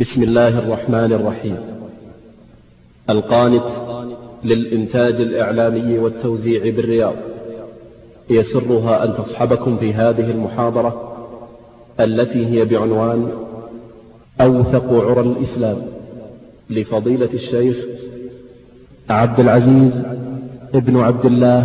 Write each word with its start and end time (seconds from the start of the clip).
بسم 0.00 0.22
الله 0.22 0.58
الرحمن 0.58 1.12
الرحيم. 1.12 1.56
القانت 3.10 3.64
للإنتاج 4.44 5.14
الإعلامي 5.14 5.98
والتوزيع 5.98 6.62
بالرياض. 6.62 7.14
يسرها 8.30 9.04
أن 9.04 9.14
تصحبكم 9.14 9.76
في 9.76 9.94
هذه 9.94 10.30
المحاضرة 10.30 11.16
التي 12.00 12.46
هي 12.46 12.64
بعنوان 12.64 13.32
أوثق 14.40 14.92
عرى 14.92 15.20
الإسلام 15.20 15.82
لفضيلة 16.70 17.32
الشيخ 17.34 17.76
عبد 19.10 19.40
العزيز 19.40 19.92
ابن 20.74 21.00
عبد 21.00 21.24
الله 21.24 21.60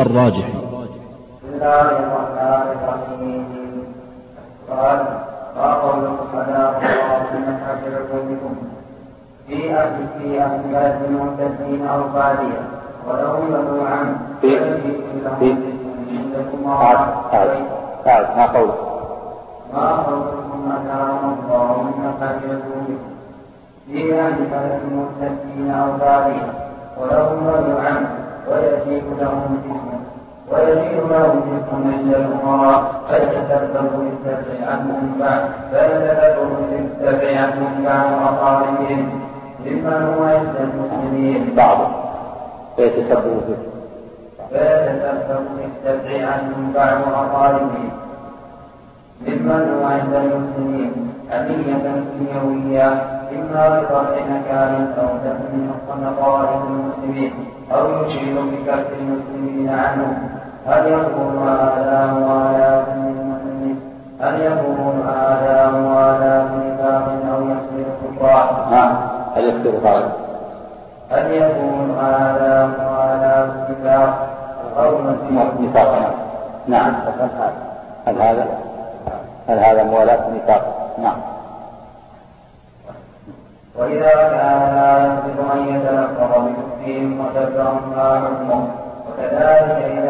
الراجحي. 0.00 0.52
بسم 0.52 1.54
الله 1.54 1.90
الرحمن 1.90 2.66
الرحيم. 4.70 5.17
في 9.48 9.74
أهل 9.74 10.06
في 10.18 10.40
أهل 10.40 10.60
بلد 10.72 11.02
المعتدين 11.08 11.86
أو 11.86 12.00
بادية 12.14 12.60
ولو 13.08 13.36
يدعو 13.48 13.86
عنه. 13.86 14.18
في 14.40 14.58
في 15.40 15.56
عندكم 16.10 16.64
تعال 16.64 16.98
تعال 17.32 17.66
تعال 18.04 18.26
ما 18.36 18.46
قولك 18.46 18.74
ما 19.74 19.96
قولكم 19.96 20.72
أتاهم 20.72 21.36
الله 21.38 21.82
من 21.82 22.14
حجركم 22.20 22.96
في 23.86 24.20
أهل 24.20 24.34
بلد 24.34 24.80
أو 25.70 25.86
بادية 26.00 26.52
ولو 27.00 27.26
يدعو 27.36 27.78
عنه. 27.78 28.08
ويأتيك 28.48 29.04
لهم 29.20 29.62
جسمه. 29.64 29.98
ويجيء 30.52 31.06
له 31.10 31.34
جسم 31.48 31.92
عند 31.92 32.14
الأمراء 32.14 33.02
فيتكبر 33.08 33.80
بالدفع 33.96 34.70
عنهم 34.70 35.16
بعد 35.20 35.42
فيتكبر 35.70 36.48
بالدفع 36.70 37.40
عنهم 37.40 37.84
بعد 37.84 38.12
أقاربهم 38.12 39.27
ممن 39.66 40.14
هو 40.18 40.24
عند 40.24 40.54
المسلمين. 40.60 41.54
بعض. 41.56 41.78
فيتسبب 42.76 43.40
فيه 43.46 43.68
فيتكبر 44.50 45.40
بالدفع 45.56 46.26
عنهم 46.26 46.72
بعد 46.74 46.98
أقاربهم 47.14 47.90
ممن 49.26 49.78
هو 49.80 49.86
عند 49.86 50.14
المسلمين. 50.14 51.12
أنية 51.32 52.02
دنيوية. 52.18 52.88
إما 53.32 53.80
بطرح 53.80 54.18
مكان 54.30 54.94
أو 54.98 55.08
دفن 55.24 56.04
نقائص 56.04 56.62
المسلمين. 56.70 57.32
أو 57.72 58.04
يشير 58.04 58.40
بكف 58.40 58.86
المسلمين 59.00 59.68
عنه 59.68 60.18
هل 60.66 60.86
يكون 60.86 61.48
هذا 61.48 62.06
موالاة 62.12 62.96
للمسلمين 62.96 63.80
هل 64.20 64.40
يكون 64.40 65.02
هذا 65.06 65.70
موالاة 65.70 66.48
نفاق 66.56 67.08
أو 67.32 67.42
يصير 67.42 67.86
كفار؟ 68.02 68.68
نعم. 68.70 69.07
هل 69.38 69.44
يصير 69.44 69.80
خالد 69.84 70.12
هل 71.10 71.32
يكون 71.32 71.98
هذا 72.00 72.66
موالاة 72.66 73.50
نفاق 73.70 74.28
أو 74.78 74.98
نفاق. 75.60 76.14
نعم. 76.68 76.94
هل 78.06 78.22
هذا؟ 78.22 78.46
هل 79.48 79.58
هذا 79.58 79.82
موالاة 79.82 80.20
نفاق؟ 80.36 80.94
نعم. 81.02 81.16
وإذا 83.78 84.10
كان 84.10 84.74
لا 84.74 85.06
يقدر 85.06 85.52
أن 85.54 85.74
يتلقى 85.74 86.40
بكفرهم 86.40 87.20
وتبعهم 87.20 87.92
ما 87.96 88.20
حكمه. 88.20 88.68
وكذلك 89.08 89.98
إذا 89.98 90.07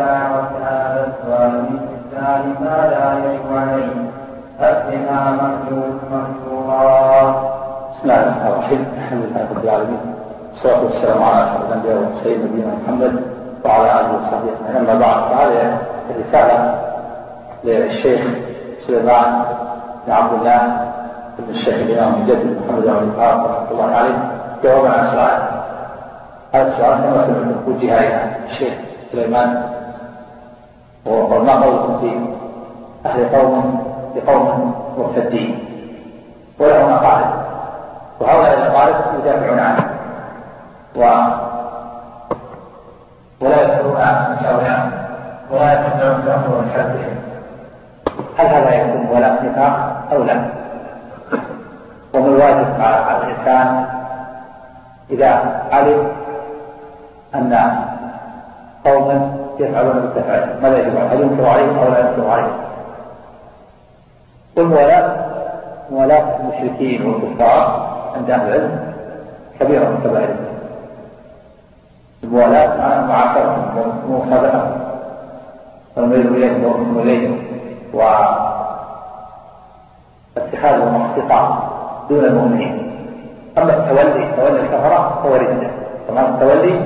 والصلاة 10.59 10.85
والسلام 10.85 11.23
على 11.23 11.45
أشرف 11.45 11.69
الأنبياء 11.69 11.97
والمرسلين 11.97 12.39
نبينا 12.45 12.73
محمد 12.83 13.23
وعلى 13.65 14.01
آله 14.01 14.15
وصحبه 14.15 14.51
أجمعين. 14.59 14.77
أما 14.77 14.95
بعد 14.99 15.21
فهذه 15.31 15.79
الرسالة 16.11 16.79
للشيخ 17.65 18.21
سليمان 18.87 19.43
بن 20.07 20.13
عبد 20.13 20.33
الله 20.33 20.61
بن 21.39 21.51
الشيخ 21.51 21.75
الإمام 21.75 22.23
مجدد 22.23 22.57
محمد 22.67 22.83
بن 22.83 22.91
عبد 22.91 23.03
الوهاب 23.03 23.47
رحمة 23.47 23.71
الله 23.71 23.95
عليه. 23.95 24.19
جوابا 24.65 24.89
عن 24.89 25.11
سؤال. 25.11 25.39
هذا 26.55 26.69
السؤال 26.69 26.95
كما 26.95 27.27
سمعت 27.27 27.69
وجه 27.69 27.99
إلى 27.99 28.31
الشيخ 28.51 28.75
سليمان. 29.13 29.63
وما 31.07 31.53
قولكم 31.65 31.99
في 32.01 32.21
أهل 33.07 33.29
قوم 33.37 33.85
لقوم 34.17 34.75
مرتدين 34.99 35.59
ولهم 36.61 36.93
أقارب 36.93 37.31
وهؤلاء 38.21 38.55
الأقارب 38.55 38.95
يدافعون 39.21 39.59
عنه. 39.59 39.88
و 40.97 41.01
ولا 43.41 43.63
يذكرون 43.63 43.97
مشاورهم 44.33 44.91
ولا 45.51 45.73
يستطيعون 45.73 46.21
بأمر 46.21 46.65
شرطهم 46.75 47.17
هل 48.39 48.47
هذا 48.47 48.75
يكون 48.75 49.07
ولا 49.17 49.43
نفاق 49.43 50.09
أو 50.13 50.23
لا؟ 50.23 50.45
وما 52.15 52.27
الواجب 52.27 52.81
على 52.81 53.23
الإنسان 53.23 53.85
إذا 55.11 55.63
علم 55.73 56.09
أن 57.35 57.71
قوما 58.85 59.31
يفعلون 59.59 59.93
بالتفعيل 59.93 60.63
ماذا 60.63 60.79
يجب؟ 60.79 60.97
هل 60.97 61.21
ينكر 61.21 61.47
عليهم 61.47 61.79
أو 61.79 61.89
لا 61.93 61.99
ينكر 61.99 62.31
عليهم؟ 62.31 62.59
والموالاة 64.57 65.17
موالاة 65.91 66.41
المشركين 66.41 67.07
والكفار 67.07 67.89
عند 68.17 68.31
أهل 68.31 68.49
العلم 68.49 68.93
كبيرة 69.61 69.85
من 69.85 70.01
كبائر 70.05 70.48
الموالاة 72.25 72.77
مع 72.79 73.07
معاشرتهم 73.07 73.93
ومصادقتهم 74.09 74.71
والميل 75.97 76.27
إليهم 76.37 76.65
والركن 76.65 77.01
إليهم 77.01 77.39
واتخاذهم 80.37 81.03
أصدقاء 81.03 81.69
دون 82.09 82.25
المؤمنين. 82.25 82.89
أما 83.59 83.77
التولي 83.77 84.29
تولي 84.37 84.61
الكفرة 84.61 85.21
فهو 85.23 85.35
ردة 85.35 85.71
طبعا 86.09 86.25
التولي 86.29 86.81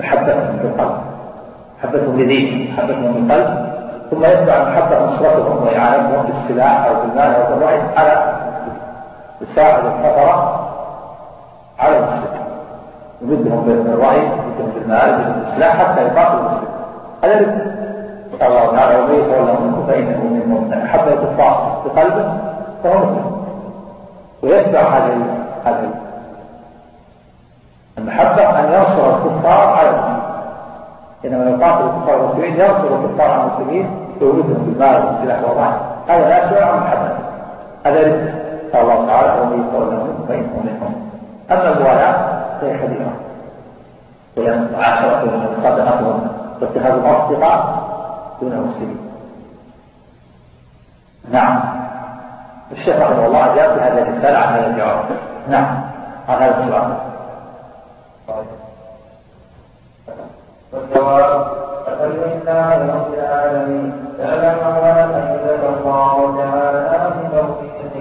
محبتهم 0.00 0.56
بالقلب 0.62 0.96
محبتهم 1.78 2.20
لدين 2.20 2.72
محبتهم 2.72 3.12
بالقلب 3.12 3.74
ثم 4.10 4.24
يتبع 4.24 4.68
محبة 4.68 5.06
نصرتهم 5.06 5.62
وإعانتهم 5.66 6.22
بالسلاح 6.26 6.84
أو 6.86 6.94
بالمال 6.94 7.34
أو 7.34 7.54
بالرأي 7.54 7.80
على 7.96 8.34
يساعد 9.40 9.84
الكفرة 9.86 10.60
على 11.78 11.98
المسلمين 11.98 12.44
يمدهم 13.22 13.64
بالرأي 13.64 14.22
يمدهم 14.58 14.72
بالمال 14.74 15.08
يمدهم 15.08 15.42
بالسلاح 15.44 15.76
حتى 15.76 16.00
يقاتل 16.02 16.38
المسلم 16.38 16.68
هذا 17.24 17.74
قال 18.40 18.52
الله 18.52 18.76
تعالى 18.76 18.98
ومن 19.00 19.14
يتولى 19.14 19.52
منكم 19.52 19.86
فإنه 19.86 20.24
منهم 20.24 20.64
من 20.64 20.82
أحب 20.82 21.08
الكفار 21.08 21.82
بقلبه 21.84 22.32
فهو 22.84 22.98
مسلم. 22.98 23.44
ويتبع 24.42 24.80
هذه 24.80 25.16
هذه 25.64 25.90
المحبة 27.98 28.60
أن 28.60 28.72
ينصر 28.72 29.16
الكفار 29.16 29.68
على 29.68 29.90
المسلمين. 29.90 30.24
إنما 31.24 31.50
يقاتل 31.50 31.84
الكفار 31.84 32.18
والمسلمين 32.18 32.60
ينصر 32.60 33.04
الكفار 33.04 33.30
على 33.30 33.42
المسلمين 33.42 33.86
يولدهم 34.20 34.64
بالمال 34.64 35.06
والسلاح 35.06 35.42
والرعي 35.42 35.74
هذا 36.08 36.28
لا 36.28 36.48
شيء 36.48 36.62
عن 36.62 36.80
محبة 36.80 37.16
هذا 37.86 38.00
رزق 38.00 38.80
الله 38.80 39.06
تعالى 39.06 39.40
ومن 39.40 39.68
يتولى 39.68 39.96
منكم 39.96 40.26
فإنه 40.28 40.62
منهم 40.64 40.94
أما 41.50 41.72
الموالاة 41.72 42.14
فهي 42.60 42.78
كبيرة 42.78 43.12
وهي 44.36 44.58
معاشرتهم 44.72 45.46
ومصادقتهم 45.46 46.28
واتخاذهم 46.60 47.06
أصدقاء 47.06 47.84
دون 48.40 48.52
المسلمين. 48.52 48.98
نعم. 51.30 51.60
الشيخ 52.72 52.96
رحمه 52.96 53.26
الله 53.26 53.54
جاء 53.54 53.74
في 53.74 53.80
هذه 53.80 54.02
الرسالة 54.02 54.38
عن 54.38 54.54
هذا 54.54 54.66
الجواب. 54.66 55.04
نعم. 55.48 55.80
عن 56.28 56.36
هذا 56.42 56.64
السؤال. 56.64 56.96
والجواب 60.72 61.46
الحمد 61.88 62.18
لله 62.26 62.94
رب 62.94 63.14
العالمين 63.14 63.92
اعلم 64.20 64.58
اولا 64.64 65.04
الله 65.68 66.36
تعالى 66.36 67.10
بتوفيقه 67.18 67.94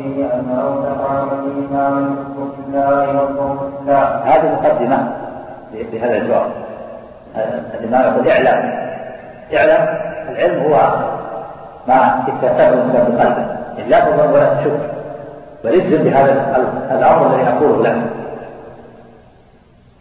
الله 3.82 4.00
هذه 4.26 4.52
مقدمة. 4.54 5.13
لهذا 5.74 6.18
الجواب. 6.18 6.52
الإمام 7.80 8.14
يقول 8.14 8.28
اعلم. 8.28 8.74
اعلم 9.54 9.98
العلم 10.30 10.64
هو 10.64 10.76
ما 11.88 12.24
اكتسبه 12.28 12.70
الإنسان 12.70 13.16
بقلبه 13.18 13.46
لا 13.88 14.00
تظن 14.00 14.34
ولا 14.34 14.54
تشك. 14.54 14.80
بل 15.64 15.74
الزم 15.74 16.04
بهذا 16.04 16.32
الأمر 16.92 17.36
الذي 17.36 17.48
أقوله 17.50 17.84
لك. 17.84 17.98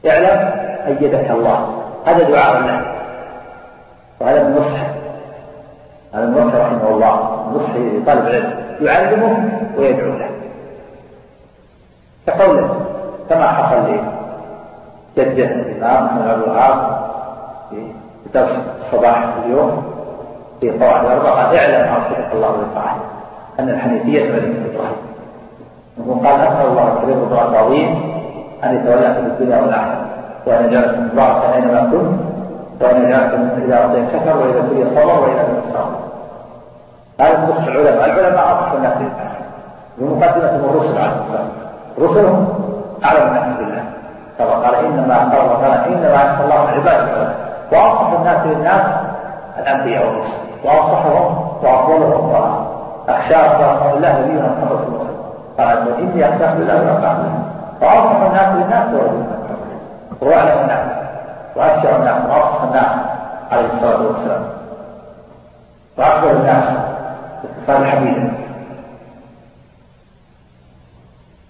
اعلم 0.06 0.50
أيدك 0.86 1.30
الله. 1.30 1.84
هذا 2.06 2.22
دعاء 2.28 2.60
له 2.60 2.82
وهذا 4.20 4.42
من 4.42 4.56
نصح 4.56 4.80
هذا 6.14 6.26
من 6.26 6.32
نصح 6.32 6.54
رحمه 6.54 6.88
الله. 6.88 7.14
نصح 7.54 7.70
لطالب 7.70 8.26
العلم. 8.26 8.54
يعلمه 8.80 9.50
ويدعو 9.76 10.12
له. 10.18 10.28
كقوله 12.26 12.80
كما 13.30 13.48
حصل 13.48 13.90
لي. 13.90 14.00
جده 15.16 15.44
الإمام 15.44 16.04
محمد 16.04 16.28
عبد 16.28 16.42
الوهاب 16.42 16.98
في 17.70 17.76
درس 18.34 18.50
الصباح 18.80 19.24
اليوم 19.44 19.82
في 20.60 20.70
قواعد 20.70 21.06
قال 21.06 21.56
اعلم 21.56 21.88
عاصمك 21.94 22.32
الله 22.32 22.50
بالطاعه 22.50 22.96
أن 23.60 23.68
الحنيفية 23.68 24.32
ملك 24.32 24.56
إبراهيم 24.74 24.96
يقول 25.98 26.26
قال 26.26 26.40
أسأل 26.40 26.66
الله 26.66 26.92
الكريم 26.92 27.22
الدعاء 27.22 27.50
العظيم 27.50 28.12
أن 28.64 28.76
يتولاك 28.76 29.14
في 29.14 29.20
الدنيا 29.20 29.60
والآخرة 29.60 30.06
وأن 30.46 30.64
يجعلك 30.64 30.98
مباركا 31.12 31.54
أينما 31.54 31.80
كنت 31.80 32.32
وأن 32.82 33.04
يجعلك 33.04 33.40
إذا 33.64 33.74
أعطيت 33.74 34.04
شكر 34.12 34.36
وإذا 34.36 34.60
تلي 34.60 34.84
صبر 34.90 35.20
وإذا 35.20 35.42
تلي 35.42 35.72
صبر 35.72 36.02
هذا 37.20 37.46
نصف 37.48 37.68
العلماء 37.68 38.04
العلماء 38.04 38.52
أصح 38.52 38.72
الناس 38.72 38.96
للناس 38.96 39.32
بمقدمه 39.98 40.70
الرسل 40.70 40.98
عليه 40.98 41.12
السلام. 41.12 41.48
رسلهم 41.98 42.48
أعلم 43.04 43.28
الناس. 43.28 43.51
كما 44.38 44.50
قال 44.50 44.74
إنما 44.74 45.18
قال 45.18 45.40
الله 45.40 45.86
إنما 45.86 46.22
يخشى 46.22 46.44
الله 46.44 46.66
من 46.66 46.72
عباد 46.72 47.08
العلماء 47.08 47.34
واصح 47.72 48.12
الناس 48.12 48.46
للناس 48.46 48.86
الأنبياء 49.58 50.06
والرسل. 50.06 50.32
واصحهم 50.64 51.48
وافضلهم 51.62 52.30
وأخشاهم 52.30 53.94
الله 53.96 54.20
نبينا 54.20 54.48
محمد 54.48 54.78
صلى 54.78 54.86
الله 54.86 55.06
عليه 55.58 55.80
وسلم. 55.80 55.86
قال 55.88 55.98
إني 55.98 56.28
أخشاك 56.28 56.56
بالله 56.56 56.98
العالمين. 56.98 57.44
واصح 57.80 58.20
الناس 58.20 58.48
للناس 58.56 58.86
هو 60.22 60.32
اعلم 60.32 60.60
الناس 60.62 60.88
وأشجع 61.56 61.96
الناس 61.96 62.24
واصح 62.30 62.62
الناس 62.62 62.92
عليه 63.52 63.66
الصلاة 63.74 64.06
والسلام. 64.06 64.44
واكبر 65.98 66.30
الناس 66.30 66.64
اتصال 67.44 67.86
حميدا 67.86 68.32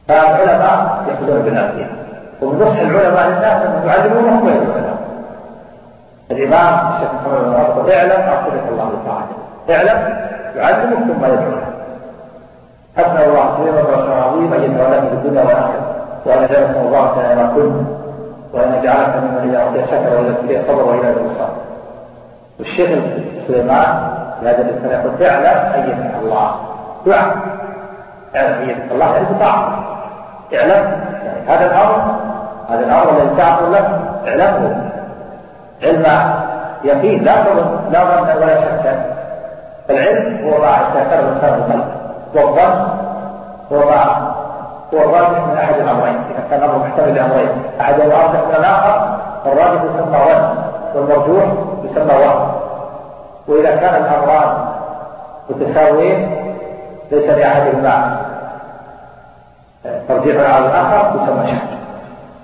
فالعلماء 0.09 1.03
يأخذون 1.09 1.43
بالأنبياء. 1.43 2.02
ومن 2.43 2.59
نصح 2.59 2.79
العلماء 2.79 3.29
للناس 3.29 3.63
أنهم 3.63 3.87
يعلمونهم 3.87 4.47
ويدعونهم 4.47 4.97
الإمام 6.31 6.93
الشيخ 6.93 7.11
محمد 7.15 7.45
بن 7.45 7.55
عبد 7.55 7.91
اعلم 7.91 8.11
أرسلك 8.11 8.69
الله 8.71 8.85
بطاعته 8.85 9.37
اعلم 9.71 10.17
يعلمك 10.57 10.99
ثم 10.99 11.25
يدعوك 11.25 11.63
أسأل 12.99 13.31
الله 13.31 13.57
كريما 13.57 13.83
ورسولا 13.83 14.15
عظيما 14.15 14.57
أن 14.57 14.63
يتولاك 14.63 15.09
في 15.09 15.15
الدنيا 15.15 15.43
والآخرة. 15.43 15.93
وأن 16.27 16.43
يجعلك 16.45 16.77
مباركا 16.77 17.31
أينما 17.31 17.53
كنت 17.55 17.87
وأن 18.53 18.75
يجعلك 18.75 19.17
ممن 19.17 19.49
إذا 19.49 19.59
أعطي 19.63 19.87
شكر 19.87 20.15
وإذا 20.17 20.31
ابتلي 20.31 20.63
صبر 20.69 20.83
وإلى 20.83 21.11
الوصال 21.11 21.53
والشيخ 22.59 22.91
سليمان 23.47 24.11
في 24.41 24.49
هذا 24.49 24.63
الإنسان 24.63 24.91
يقول 24.91 25.23
اعلم 25.23 25.73
أيدك 25.73 26.15
الله. 26.23 26.55
دعاء 27.07 27.37
اعلم 28.37 28.69
أيدك 28.69 28.93
الله. 28.93 29.07
يعني 29.15 29.27
بطاعته 29.35 29.73
اعلم 30.55 31.03
يعني 31.25 31.49
هذا 31.49 31.67
الأمر 31.67 32.22
هذا 32.69 32.81
الأمر 32.81 33.11
الذي 33.11 33.37
سأقول 33.37 33.73
لك 33.73 33.87
اعلمه. 34.29 34.91
علم 35.83 36.35
يقين 36.85 37.25
لا 37.25 37.33
ظن 37.33 37.91
لا 37.91 38.05
ظن 38.05 38.43
ولا 38.43 38.61
شك. 38.61 39.01
العلم 39.91 40.49
هو 40.49 40.61
ما 40.61 40.75
استأثر 40.77 41.19
الإنسان 41.21 41.61
بالقلب 41.61 41.85
والظن 42.35 42.89
هو 43.73 43.91
ما 43.91 44.33
هو 44.95 44.99
الراجح 44.99 45.47
من 45.49 45.57
أحد 45.57 45.75
الأمرين. 45.75 46.17
إذا 46.31 46.45
كان 46.51 46.59
الأمر 46.63 46.79
محتمل 46.79 47.15
لأمرين. 47.15 47.49
أحدهما 47.81 48.15
أرجح 48.15 48.41
من 48.49 48.55
الآخر 48.55 49.19
الراجح 49.47 49.83
يسمى 49.83 50.19
ظن 50.19 50.55
والمرجوح 50.95 51.45
يسمى 51.85 52.15
وهم 52.15 52.53
وإذا 53.49 53.77
كان 53.77 53.95
الأمران 53.95 54.67
متساويين 55.51 56.31
ليس 57.11 57.31
لأحدهما 57.31 58.17
ترجيح 60.09 60.37
على 60.51 60.67
الآخر 60.67 61.23
يسمى 61.23 61.47
شك. 61.47 61.82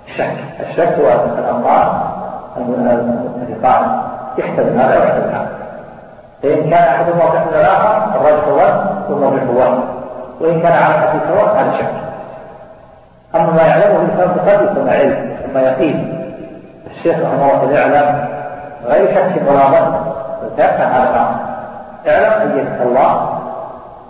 الشك. 0.09 0.33
الشك 0.59 0.99
هو 0.99 1.07
الأمران 1.39 1.87
المتفقان 2.57 4.01
يحتمل 4.37 4.79
هذا 4.79 4.99
ويحتمل 4.99 5.29
هذا 5.33 5.49
فإن 6.43 6.69
كان 6.69 6.83
أحدهما 6.83 7.23
واضح 7.23 7.45
من 7.47 7.53
الآخر 7.53 8.15
الراجح 8.15 8.45
ظن 8.45 9.13
والمرجوح 9.13 9.67
ظن 9.67 9.83
وإن 10.41 10.61
كان 10.61 10.71
على 10.71 10.93
حد 10.93 11.19
سواء 11.27 11.55
هذا 11.55 11.71
شك 11.77 11.91
أما 13.35 13.51
ما 13.51 13.61
يعلمه 13.61 13.95
الإنسان 13.95 14.35
بقلبه 14.35 14.71
يسمى 14.71 14.91
علم 14.91 15.31
يسمى 15.31 15.61
يقين. 15.61 16.19
الشيخ 16.91 17.15
رحمه 17.19 17.63
الله 17.63 17.71
يعلم 17.71 18.27
غير 18.85 19.07
شك 19.07 19.41
ولا 19.49 19.65
ظن 19.67 19.93
وتأتى 20.45 20.83
هذا 20.83 21.09
الأمر 21.09 21.35
اعلم 22.07 22.51
أيدك 22.51 22.81
الله 22.81 23.39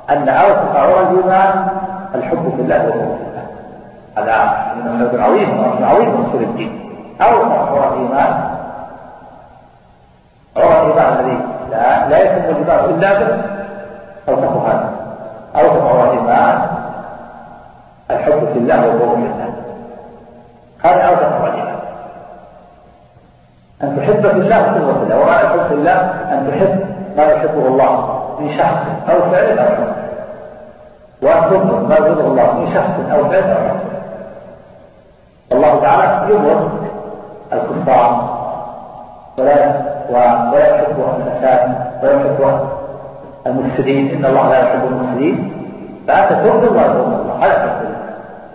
أن 0.10 0.30
أوثق 0.30 0.80
عرى 0.80 1.00
الإيمان 1.00 1.68
الحب 2.16 2.54
في 2.56 2.62
الله 2.62 2.78
الله 2.78 3.18
هذا 4.20 4.74
من 4.76 5.06
مسألة 5.06 5.24
عظيم 5.24 5.60
وأصل 5.60 5.84
عظيم 5.84 6.10
من 6.10 6.26
أصول 6.26 6.44
الدين. 6.44 6.92
أوثق 7.22 7.72
عرى 7.72 7.88
الإيمان. 7.88 8.34
عرى 10.58 10.82
الإيمان 10.82 11.20
الذي 11.20 11.38
لا 11.72 12.10
لا 12.10 12.18
يتم 12.24 12.50
الإيمان 12.50 12.86
إلا 12.86 13.20
به. 13.20 13.42
أوثق 15.56 15.86
عرى 15.86 16.04
الإيمان. 16.04 16.68
الحب 18.12 18.48
في 18.54 18.60
الله 18.60 18.88
والبغض 18.88 19.16
في 19.16 19.16
الله. 19.16 19.54
هذا 20.84 21.02
أوثق 21.04 21.42
عرى 21.42 21.50
الإيمان. 21.50 21.80
أن 23.84 23.98
تحب 23.98 24.22
في 24.22 24.38
الله 24.38 24.62
وتبغض 24.62 24.98
في 24.98 25.04
الله. 25.04 25.20
وما 25.20 25.42
الحب 25.42 25.68
في 25.68 25.74
الله 25.74 26.00
أن 26.32 26.52
تحب 26.52 26.90
ما 27.18 27.24
يحبه 27.24 27.68
الله 27.68 28.20
من 28.40 28.58
شخص 28.58 28.82
أو 29.10 29.32
فعل 29.32 29.60
أو 29.60 29.66
حكم 29.66 29.92
وأن 31.22 31.50
تبغض 31.50 31.90
ما 31.90 31.96
يبغضه 31.96 32.28
الله 32.28 32.54
من 32.54 32.68
شخص 32.74 33.14
أو 33.14 33.30
فعل 33.30 33.44
أو 33.44 33.70
حكم 33.70 33.79
الله 35.80 35.92
تعالى 35.92 36.34
يبغض 36.34 36.70
الكفار. 37.54 38.40
ولا 39.38 39.56
ولا 40.10 40.76
يحب 40.76 40.96
الفساد 41.18 41.76
ولا 42.04 42.12
المفسدين. 43.48 44.16
إن 44.16 44.26
الله 44.26 44.50
لا 44.50 44.60
يحب 44.60 44.88
المفسدين. 44.88 45.36
تبغض 46.08 46.74
ما 46.76 46.82
يبغض 46.86 47.14
الله. 47.22 47.36
هذا 47.42 47.54
تبغض 47.54 47.96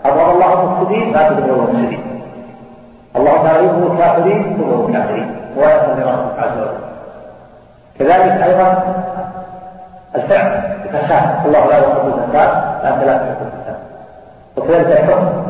أبغض 0.05 0.29
الله 0.35 0.53
المفسدين 0.53 1.13
لا 1.13 1.29
تبغض 1.29 1.49
المفسدين. 1.49 2.03
الله 3.17 3.43
تعالى 3.43 3.65
يبغض 3.65 3.91
الكافرين 3.91 4.61
يبغض 4.61 4.89
الكافرين. 4.89 5.37
ويأمر 5.57 5.95
بربك 5.95 6.39
عز 6.39 6.59
وجل. 6.59 6.85
كذلك 7.99 8.43
أيضا 8.43 8.69
الفعل 10.15 10.47
الفساد. 10.85 11.47
الله 11.47 11.67
لا 11.67 11.79
يحب 11.79 12.07
الفساد 12.07 12.51
فأنت 12.83 13.05
لا 13.05 13.17
تحب 13.17 13.37
الفساد. 13.47 13.77
وكذلك 14.57 14.87
الحكم. 14.87 15.44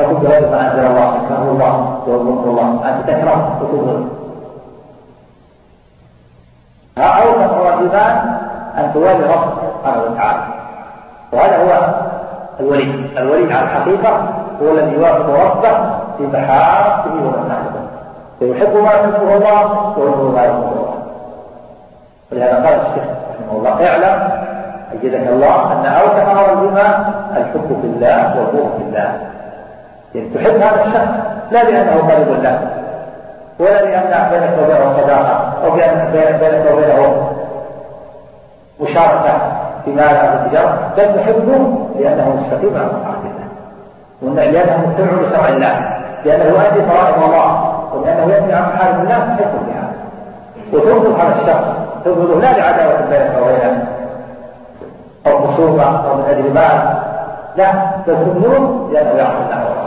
حكم 0.00 0.14
بغير 0.14 0.50
ما 0.50 0.70
أنزل 0.70 0.86
الله 0.86 1.14
يكره 1.16 1.50
الله 1.52 1.98
ويبغض 2.06 2.48
الله 2.48 2.68
أنت 2.88 3.10
تكره؟ 3.10 3.58
وتبغض 3.60 4.08
أوثق 6.98 7.66
الإيمان 7.68 8.36
أن 8.78 8.90
توالي 8.94 9.24
ربك 9.24 9.58
سبحانه 9.78 10.02
وتعالى. 10.02 10.42
وهذا 11.32 11.56
هو 11.56 11.94
الولي. 12.60 13.18
الولي 13.18 13.54
على 13.54 13.64
الحقيقة 13.64 14.12
هو 14.62 14.70
الذي 14.70 14.92
يوافق 14.92 15.28
ربه 15.28 15.74
في 16.18 16.26
محاسنه 16.26 17.26
ومساحته 17.26 17.82
فيحب 18.38 18.76
ما 18.76 18.92
يحبه 18.92 19.36
الله 19.36 19.98
ويبغض 19.98 20.34
ما 20.34 20.44
يبغضه 20.44 20.68
الله. 20.68 20.94
ولهذا 22.32 22.54
قال 22.54 22.80
الشيخ 22.80 23.04
رحمه 23.30 23.58
الله 23.58 23.88
اعلم 23.88 24.30
أيدك 24.92 25.28
الله 25.28 25.72
أن 25.72 25.86
أوثق 25.86 26.30
أمر 26.30 26.52
الإيمان 26.52 27.12
الحب 27.36 27.78
في 27.82 27.86
الله 27.86 28.36
والبغض 28.38 28.70
في 28.78 28.82
الله. 28.88 29.29
يعني 30.14 30.28
تحب 30.34 30.54
هذا 30.54 30.84
الشخص 30.84 31.08
لا 31.50 31.62
لأنه 31.62 32.12
قريب 32.12 32.44
لك 32.44 32.60
ولا 33.58 33.82
لأن 33.82 34.30
بينك 34.30 34.58
وبينه 34.62 35.02
صداقة 35.02 35.52
أو 35.64 35.70
بينك 35.70 36.72
وبينه 36.72 37.32
مشاركة 38.80 39.38
في 39.84 39.90
مال 39.90 40.16
أو 40.16 40.34
التجارة 40.34 40.92
بل 40.96 41.14
تحبه 41.14 41.78
لأنه 41.98 42.36
مستقيم 42.36 42.76
على 42.76 42.90
طاعة 42.90 43.22
الله. 44.22 44.44
لأنه 44.44 44.86
متبع 44.86 45.22
لشرع 45.22 45.48
الله 45.48 46.00
لأنه 46.24 46.44
يؤدي 46.44 46.82
فرائض 46.82 47.22
الله 47.22 47.74
ولأنه 47.94 48.32
يأتي 48.32 48.52
عن 48.52 48.62
محارم 48.62 49.00
الله 49.00 49.18
تحب 49.18 49.66
بهذا 49.66 49.92
وتنظر 50.72 51.20
على 51.20 51.34
الشخص 51.34 51.64
تنظر 52.04 52.38
لا 52.38 52.58
لعداوة 52.58 53.00
بينك 53.10 53.32
وبينه 53.42 53.84
أو 55.26 55.46
خصومة 55.46 56.08
أو 56.08 56.14
من 56.14 56.24
أجل 56.30 56.54
مال 56.54 56.94
لا 57.56 57.72
بل 58.06 58.16
تنظر 58.16 58.88
لأنه 58.92 59.10
يعرف 59.10 59.50
الله. 59.66 59.79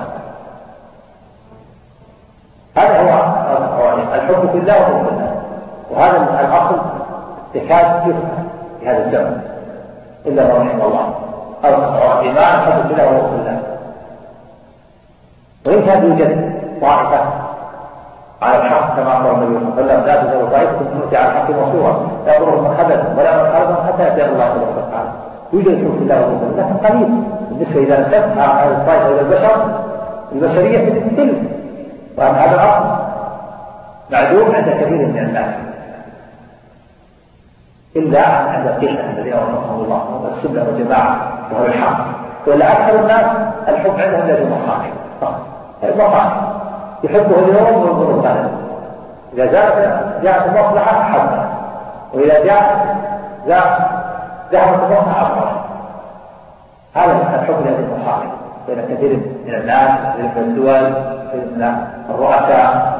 هذا 2.77 3.01
هو 3.01 3.93
الحب 4.13 4.49
في 4.51 4.57
الله 4.57 4.81
وحب 4.81 5.07
الله. 5.11 5.31
وهذا 5.91 6.17
الأصل 6.17 6.77
يكاد 7.55 8.07
يفهم 8.07 8.47
في 8.79 8.89
هذا 8.89 9.05
الزمن 9.05 9.41
إلا 10.25 10.43
من 10.43 10.51
رحم 10.51 10.81
الله. 10.81 11.13
أو 11.65 12.19
الإيمان 12.19 12.55
الحب 12.59 12.87
في 12.87 12.93
الله 12.93 13.05
وحب 13.05 13.33
الله. 13.39 13.57
وإن 15.65 15.85
كان 15.85 16.03
يوجد 16.03 16.31
طائفة 16.81 17.19
على 18.41 18.57
الحق 18.57 18.95
كما 18.95 19.17
أمر 19.17 19.31
النبي 19.31 19.59
صلى 19.59 19.81
الله 19.81 19.93
عليه 19.93 20.03
وسلم 20.03 20.05
لا 20.05 20.23
تزال 20.23 20.51
طائفة 20.51 20.77
تؤتي 20.99 21.17
على 21.17 21.27
الحق 21.27 21.49
مصورا 21.49 22.07
لا 22.25 22.35
يضرهم 22.35 22.63
من 22.63 22.69
ولا 23.17 23.43
من 23.43 23.49
خذل 23.53 23.87
حتى 23.87 24.03
يأتي 24.03 24.25
الله 24.25 24.49
سبحانه 24.49 24.87
وتعالى. 24.87 25.11
يوجد 25.53 25.67
الحب 25.67 25.97
في 25.97 26.03
الله 26.03 26.17
الله 26.17 26.53
لكن 26.57 26.87
قليل. 26.87 27.23
بالنسبة 27.49 27.79
إذا 27.83 27.99
نسبت 28.01 28.37
هذه 28.37 28.71
الطائفة 28.71 29.07
إلى 29.07 29.21
البشر 29.21 29.55
البشرية 30.31 30.79
تتكل 30.89 31.33
وأن 32.17 32.35
هذا 32.35 32.55
الأصل. 32.55 33.03
معدوم 34.11 34.55
عند 34.55 34.69
كثير 34.69 35.07
من 35.07 35.17
الناس. 35.17 35.55
إلا 37.95 38.27
عند 38.27 38.67
قلة 38.67 39.09
الذين 39.09 39.33
وفقهم 39.33 39.83
الله. 39.83 40.31
السنة 40.37 40.63
والجماعة. 40.63 41.17
وهو 41.51 41.65
الحق. 41.65 42.05
ولا 42.47 42.71
أكثر 42.71 42.99
الناس 42.99 43.25
الحب 43.67 43.99
عندهم 43.99 44.27
لدى 44.27 44.43
المصالح 44.43 44.91
المصالح 45.83 46.41
يحبه 47.03 47.39
اليوم 47.39 47.81
وينظر 47.81 48.09
الغد. 48.09 48.51
إذا 49.33 49.45
جاءت 49.45 50.23
جاءت 50.23 50.45
المصلحة 50.45 51.03
حبه. 51.03 51.45
وإذا 52.13 52.45
جاءت 52.45 52.93
ذهبت 54.51 54.83
المصلحة 54.83 55.21
أبغضه 55.21 55.63
هذا 56.93 57.11
الحب 57.11 57.61
لدى 57.61 57.75
المصالح 57.75 58.31
بين 58.67 58.95
كثير 58.95 59.19
من 59.45 59.53
الناس 59.53 59.99
من 60.17 60.31
الدول 60.37 60.89
من 61.33 61.39
الرؤساء 62.09 62.99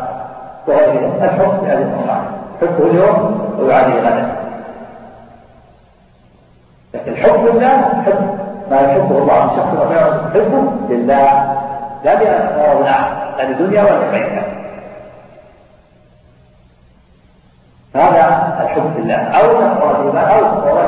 وغيرهم 0.68 1.24
الحب 1.24 1.64
لهذه 1.64 1.82
المصالح 1.82 2.28
حبه 2.62 2.86
اليوم 2.86 3.50
ويعاديه 3.60 4.00
غدا 4.00 4.36
لكن 6.94 7.12
الحب 7.12 7.46
لله 7.46 7.78
حب 8.06 8.44
ما 8.72 8.82
يحبه 8.82 9.18
الله 9.18 9.44
من 9.44 9.50
شخص 9.50 9.74
وفعلا 9.74 10.08
يحبه 10.08 10.72
لله. 10.90 11.56
لا 12.04 12.14
لأن 12.14 12.84
لا 13.38 13.44
لدنيا 13.44 13.84
ولا 13.84 14.06
لغيرها 14.06 14.44
هذا 17.96 18.58
الحب 18.62 18.94
في 18.96 19.00
الله. 19.00 19.16
أو 19.16 19.42
تقوى 19.42 20.20
أو 20.20 20.42
تقوى 20.42 20.82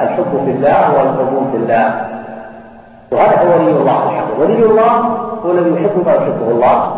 الحب 0.00 0.42
في 0.44 0.50
الله 0.50 0.92
والقبول 0.94 1.50
في 1.50 1.56
الله. 1.56 2.06
وهذا 3.12 3.42
هو 3.42 3.58
ولي 3.58 3.70
الله 3.70 4.10
الحق 4.10 4.40
ولي 4.40 4.64
الله 4.64 4.92
هو 5.44 5.50
الذي 5.50 5.70
يحب 5.70 6.06
ما 6.06 6.12
يحبه 6.12 6.50
الله. 6.50 6.97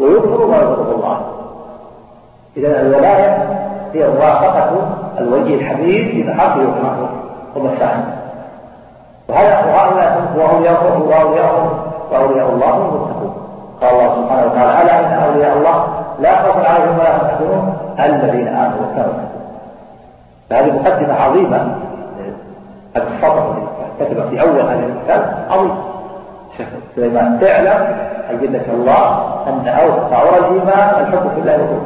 ويظهر 0.00 0.46
ما 0.46 0.56
يظهره 0.56 0.94
الله. 0.94 1.20
إذا 2.56 2.80
الولاية 2.80 3.48
هي 3.94 4.08
موافقة 4.08 4.70
الولي 5.18 5.54
الحبيب 5.54 6.26
محافل 6.26 6.60
ومحافل 6.60 7.06
ومساحه 7.56 8.02
وهذا 9.28 9.64
وهؤلاء 9.66 10.32
وأولياء 10.36 10.84
وأولياء 10.84 11.68
وأولياء 12.12 12.48
الله 12.48 12.70
هم 12.70 12.94
المتقون. 12.94 13.34
قال 13.80 13.90
الله 13.90 14.14
سبحانه 14.14 14.46
وتعالى 14.46 14.82
ألا 14.82 15.00
إن 15.00 15.22
أولياء 15.22 15.56
الله 15.56 15.84
لا 16.20 16.42
خوف 16.42 16.64
عليهم 16.66 16.98
ولا 16.98 17.16
هم 17.16 17.26
يحزنون؟ 17.26 17.76
الذين 17.98 18.48
آمنوا 18.48 18.86
وكانوا 18.92 19.12
فهذه 20.50 20.72
مقدمة 20.72 21.14
عظيمة. 21.14 21.76
هذا 22.96 23.06
السطر 23.06 23.54
كتب 24.00 24.28
في 24.30 24.40
أول 24.40 24.60
هذا 24.60 24.86
الكتاب 24.86 25.46
عظيم. 25.50 25.74
شيخ 26.56 26.68
سليمان 26.96 27.38
تعلم 27.40 27.96
أيدك 28.30 28.68
الله 28.68 29.25
أن 29.46 29.68
أوسع 29.68 30.22
الإيمان 30.38 30.90
الحب 31.00 31.30
في 31.34 31.40
الله 31.40 31.54
الله 31.54 31.80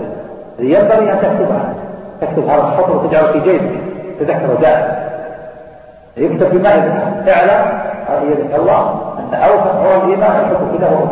ينبغي 0.59 1.13
أن 1.13 1.19
تكتبها 1.19 1.75
تكتب 2.21 2.49
هذا 2.49 2.69
السطر 2.69 2.97
وتجعله 2.97 3.33
في 3.33 3.41
جيبك. 3.41 3.81
تذكره 4.21 4.59
دائما 4.61 5.11
يكتب 6.17 6.49
في 6.49 6.59
معدة 6.59 6.93
اعلم 7.33 7.81
أيدك 8.11 8.55
الله. 8.55 9.01
أن 9.19 9.35
أوسع 9.35 9.71
هو 9.71 10.05
الإيمان 10.05 10.31
الحب 10.31 10.71
في 10.71 10.77
الله 10.77 10.89
الله 10.89 11.11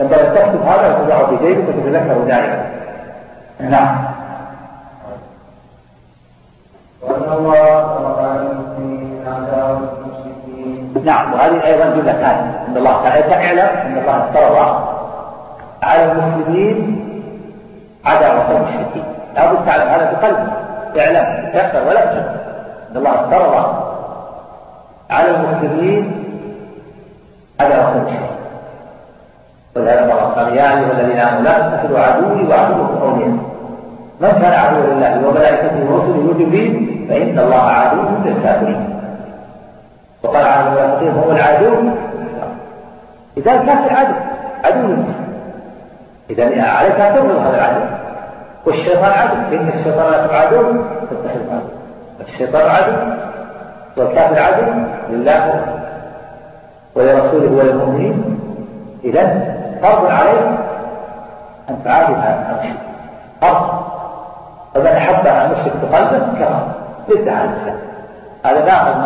ينبغي 0.00 0.28
أن 0.28 0.34
تكتب 0.34 0.62
هذا 0.66 0.98
وتجعله 0.98 1.26
في 1.26 1.36
جيبك 1.46 1.68
وتتذكره 1.68 2.24
دائما 2.26 2.66
نعم. 3.60 3.96
وأن 7.02 7.32
الله 7.38 7.96
نعم. 11.06 11.32
وهذه 11.32 11.66
أيضا 11.66 11.84
جملة 11.84 12.12
ثانية. 12.12 12.66
أن 12.68 12.76
الله 12.76 13.02
تعالى. 13.02 13.22
تعلم 13.22 13.58
أن 13.58 13.98
الله 13.98 14.16
افترض. 14.24 14.85
على 15.82 16.12
المسلمين 16.12 17.02
عداوة 18.04 18.50
المشركين. 18.50 19.04
لابد 19.34 19.66
تعلم 19.66 19.88
هذا 19.88 20.12
بقلبك 20.12 20.52
اعلم 20.98 21.50
تكفر 21.52 21.88
ولا 21.88 22.04
تشك 22.04 22.30
أن 22.90 22.96
الله 22.96 23.14
افترض 23.14 23.74
على 25.10 25.30
المسلمين 25.30 26.24
عداوة 27.60 27.92
المشركين. 27.92 28.36
ولهذا 29.76 30.02
الله 30.02 30.14
قال 30.14 30.56
يا 30.56 30.78
أيها 30.78 30.92
الذين 30.92 31.18
آمنوا 31.18 31.42
لا 31.42 31.58
تتخذوا 31.58 31.98
عدوي 31.98 32.48
وعدوكم 32.48 32.98
أولياء. 33.02 33.38
من 34.20 34.32
كان 34.42 34.52
عدوا 34.52 34.94
لله 34.94 35.28
وملائكته 35.28 35.92
ورسله 35.92 36.30
وجبريل 36.30 37.06
فإن 37.08 37.38
الله 37.38 37.62
عدو 37.62 38.02
للكافرين. 38.24 39.00
وقال 40.22 40.46
عن 40.46 40.66
المنافقين 40.66 41.10
هو 41.12 41.32
العدو. 41.32 41.74
كان 43.44 43.66
في 43.88 43.94
عدو 43.94 44.14
عدو 44.64 44.96
إذا 46.30 46.62
عليك 46.62 47.00
أن 47.00 47.14
تبغض 47.14 47.36
هذا 47.36 47.56
العدو 47.56 47.84
والشيطان 48.66 49.12
عدو. 49.12 49.56
إن 49.56 49.68
الشيطان 49.68 50.12
لكم 50.12 50.34
عدو 50.34 50.82
فاتخذ 51.10 51.50
عدو 51.50 51.68
الشيطان 52.20 52.70
عدو 52.70 52.92
والكافر 53.96 54.38
عدو 54.38 54.72
لله 55.10 55.64
ولرسوله 56.94 57.52
وللمؤمنين. 57.52 58.40
إذا 59.04 59.22
فرض 59.82 60.06
عليك 60.06 60.58
أن 61.70 61.84
تعادل 61.84 62.14
هذا 62.14 62.58
الشيء. 62.60 62.78
فرض. 63.40 63.86
فمن 64.74 64.86
أحب 64.86 65.26
أن 65.26 65.52
يشرك 65.52 65.72
بقلبه 65.82 66.18
كفر. 66.40 66.66
ضد 67.10 67.28
على 67.28 67.44
الإسلام. 67.44 67.78
هذا 68.46 68.64
ناقض 68.64 68.96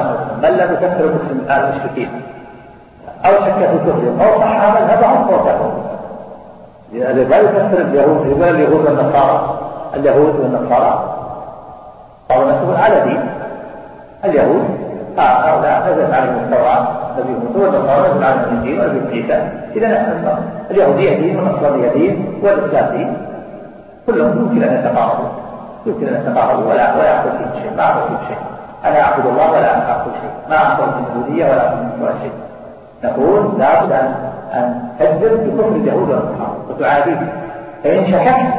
من 0.43 0.49
لم 0.49 0.73
يكفر 0.75 1.05
المسلم 1.05 1.47
المشركين؟ 1.51 2.23
أو 3.25 3.33
شك 3.33 3.55
في 3.55 3.79
كفرهم 3.79 4.21
أو 4.21 4.41
صح 4.41 4.81
مذهبهم 4.81 5.29
فهو 5.29 5.90
لأن 6.93 7.17
لا 7.17 7.39
يكفر 7.39 7.79
اليهود 7.81 8.27
ولا 8.27 8.51
اليهود 8.51 8.85
والنصارى 8.87 9.59
اليهود 9.95 10.41
والنصارى. 10.41 11.17
بعض 12.31 12.41
الناس 12.41 12.81
على 12.81 13.01
دين. 13.01 13.21
اليهود 14.25 14.65
هؤلاء 15.19 15.93
نزلت 15.93 16.15
عليهم 16.15 16.39
التوراة 16.39 16.87
نبي 17.19 17.33
موسى 17.33 17.59
والنصارى 17.59 18.11
نزل 18.11 18.25
عليهم 18.25 18.45
الإنجيل 18.45 18.81
ونبي 18.81 19.17
عيسى. 19.17 19.49
إذا 19.77 19.89
اليهودية 20.71 21.19
دين 21.19 21.37
والنصرانية 21.37 21.93
دين 21.93 22.41
والإسلام 22.43 22.97
دين 22.97 23.17
كلهم 24.07 24.39
يمكن 24.39 24.63
أن 24.63 24.75
يتقاربوا. 24.75 25.29
يمكن 25.87 26.07
أن 26.09 26.15
يتقاربوا 26.15 26.65
ولا 26.65 26.95
ولا 26.95 27.09
يأخذ 27.09 27.31
فيهم 27.31 27.63
شيء. 27.63 27.77
ما 27.77 27.91
أخذ 27.91 28.09
فيهم 28.09 28.19
شيء. 28.29 28.39
أنا 28.85 29.01
أعبد 29.01 29.27
الله 29.27 29.53
ولا 29.53 29.91
أعبد 29.91 30.13
شيء. 30.21 30.31
ما 30.51 30.57
أعبد 30.57 30.83
من 30.83 31.05
اليهودية 31.07 31.45
ولا 31.45 31.75
من 31.75 32.03
ولا 32.03 32.13
شيء. 32.23 32.33
نقول 33.05 33.59
لابد 33.59 33.93
أن 33.93 34.15
أن 34.53 34.83
تجزم 34.99 35.37
بكفر 35.37 35.69
اليهود 35.69 36.09
والنصارى. 36.09 36.50
وتعاديهم 36.81 37.29
فإن 37.85 38.07
شككت 38.07 38.55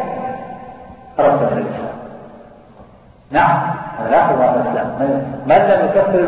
خرجت 1.18 1.42
من 1.42 1.58
الإسلام 1.58 1.92
نعم 3.32 3.60
هذا 4.00 4.10
لا 4.10 4.26
هذا 4.26 4.56
الإسلام. 4.56 4.88
من, 5.00 5.56
لم 5.56 5.86
يكفر 5.86 6.20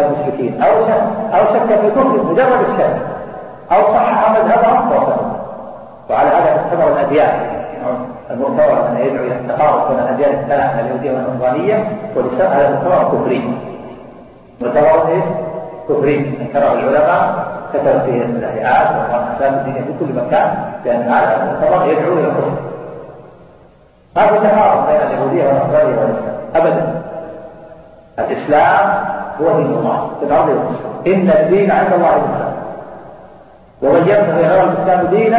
المشركين 0.00 0.62
أو 0.62 0.86
شك 0.86 1.02
أو 1.34 1.44
شك 1.44 1.80
في 1.80 1.90
كفر 1.90 2.22
مجرد 2.22 2.68
الشك 2.68 2.96
أو 3.72 3.94
صحح 3.94 4.30
مذهبهم 4.30 4.90
فهو 4.90 5.14
وعلى 6.10 6.28
هذا 6.28 6.56
تعتبر 6.56 6.92
الأديان. 6.92 7.62
المؤتمر 8.30 8.88
أن 8.88 8.96
يدعو 8.96 9.24
إلى 9.24 9.34
التقارب 9.34 9.88
بين 9.88 9.98
الأديان 9.98 10.30
الثلاثة 10.30 10.80
اليهودية 10.80 11.12
والنصرانية 11.12 11.88
والإسلام 12.16 12.52
هذا 12.52 12.70
مؤتمر 12.70 13.18
كفري 13.18 13.54
مؤتمر 14.60 15.08
إيش؟ 15.08 15.24
كفري 15.88 16.18
ذكره 16.18 16.72
العلماء 16.72 17.44
كتب 17.74 18.00
فيه 18.04 18.22
الهيئات 18.22 18.88
والمؤسسات 18.90 19.52
الدينية 19.52 19.80
في 19.80 19.92
كل 20.00 20.12
مكان. 20.12 20.71
لأن 20.84 21.02
هذا 21.02 21.42
المؤتمر 21.42 21.86
يدعو 21.86 22.12
إلى 22.12 22.26
الكفر. 22.26 22.52
في 24.14 24.48
تقارب 24.48 24.86
بين 24.86 25.00
اليهودية 25.00 25.46
والنصرانية 25.46 25.96
والإسلام. 25.98 26.36
أبدا. 26.54 27.02
الإسلام 28.18 29.04
هو 29.40 29.56
دين 29.56 29.66
الله 29.66 30.10
في 30.20 30.26
الأرض 30.26 30.48
والإسلام 30.48 30.92
إن 31.06 31.30
الدين 31.30 31.70
عند 31.70 31.92
الله 31.92 32.16
الإسلام 32.16 32.52
ومن 33.82 34.08
يبتغي 34.08 34.46
غير 34.46 34.64
الإسلام 34.64 35.06
دينا 35.06 35.38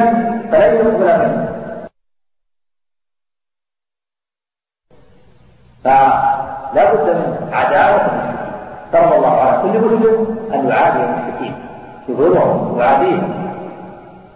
فلن 0.52 0.76
يقبل 0.76 1.20
منه 1.20 1.50
فلا 5.84 6.94
بد 6.94 7.16
من 7.16 7.50
عداوة 7.54 8.02
المشركين. 8.06 8.34
فرض 8.92 9.14
الله 9.14 9.42
على 9.42 9.62
كل 9.62 9.80
مسلم 9.80 10.38
أن 10.54 10.68
يعادي 10.70 11.04
المشركين. 11.04 11.56
يظلمهم 12.10 12.78
ويعاديهم 12.78 13.43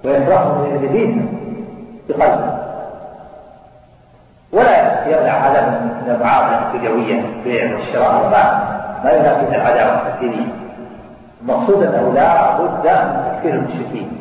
ويكرههم 0.07 0.83
لدينهم 0.83 1.27
بقلبه 2.09 2.57
ولا 4.53 5.07
يمنع 5.07 5.31
هذا 5.31 5.61
من 6.05 6.11
المعاملة 6.15 6.73
الدنيوية 6.73 7.25
البيع 7.25 7.75
والشراء 7.75 8.29
ما 8.31 8.67
ما 9.03 9.11
ينافي 9.11 9.55
العداوة 9.55 10.01
الدينية. 10.07 10.47
المقصود 11.41 11.83
أنه 11.83 12.13
لا 12.13 12.57
بد 12.57 12.87
من 12.87 13.31
تكفير 13.31 13.53
المشركين. 13.53 14.11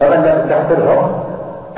فمن 0.00 0.16
لم 0.16 0.50
يكفرهم 0.50 1.24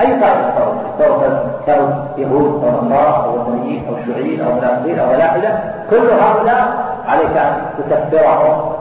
أي 0.01 0.19
طائفة 0.19 0.73
سواء 0.97 1.59
كانوا 1.65 1.89
يهود 2.17 2.63
أو 2.63 2.85
نصارى 2.85 3.25
أو 3.25 3.41
وثنيين 3.41 3.87
أو 3.87 3.93
شيوعيين 4.05 4.41
أو 4.41 4.53
منافقين 4.53 4.99
أو 4.99 5.09
ملاحدة. 5.09 5.59
كل 5.89 6.09
هؤلاء 6.09 6.87
عليك 7.07 7.37
أن 7.37 7.53
تكفرهم 7.89 8.71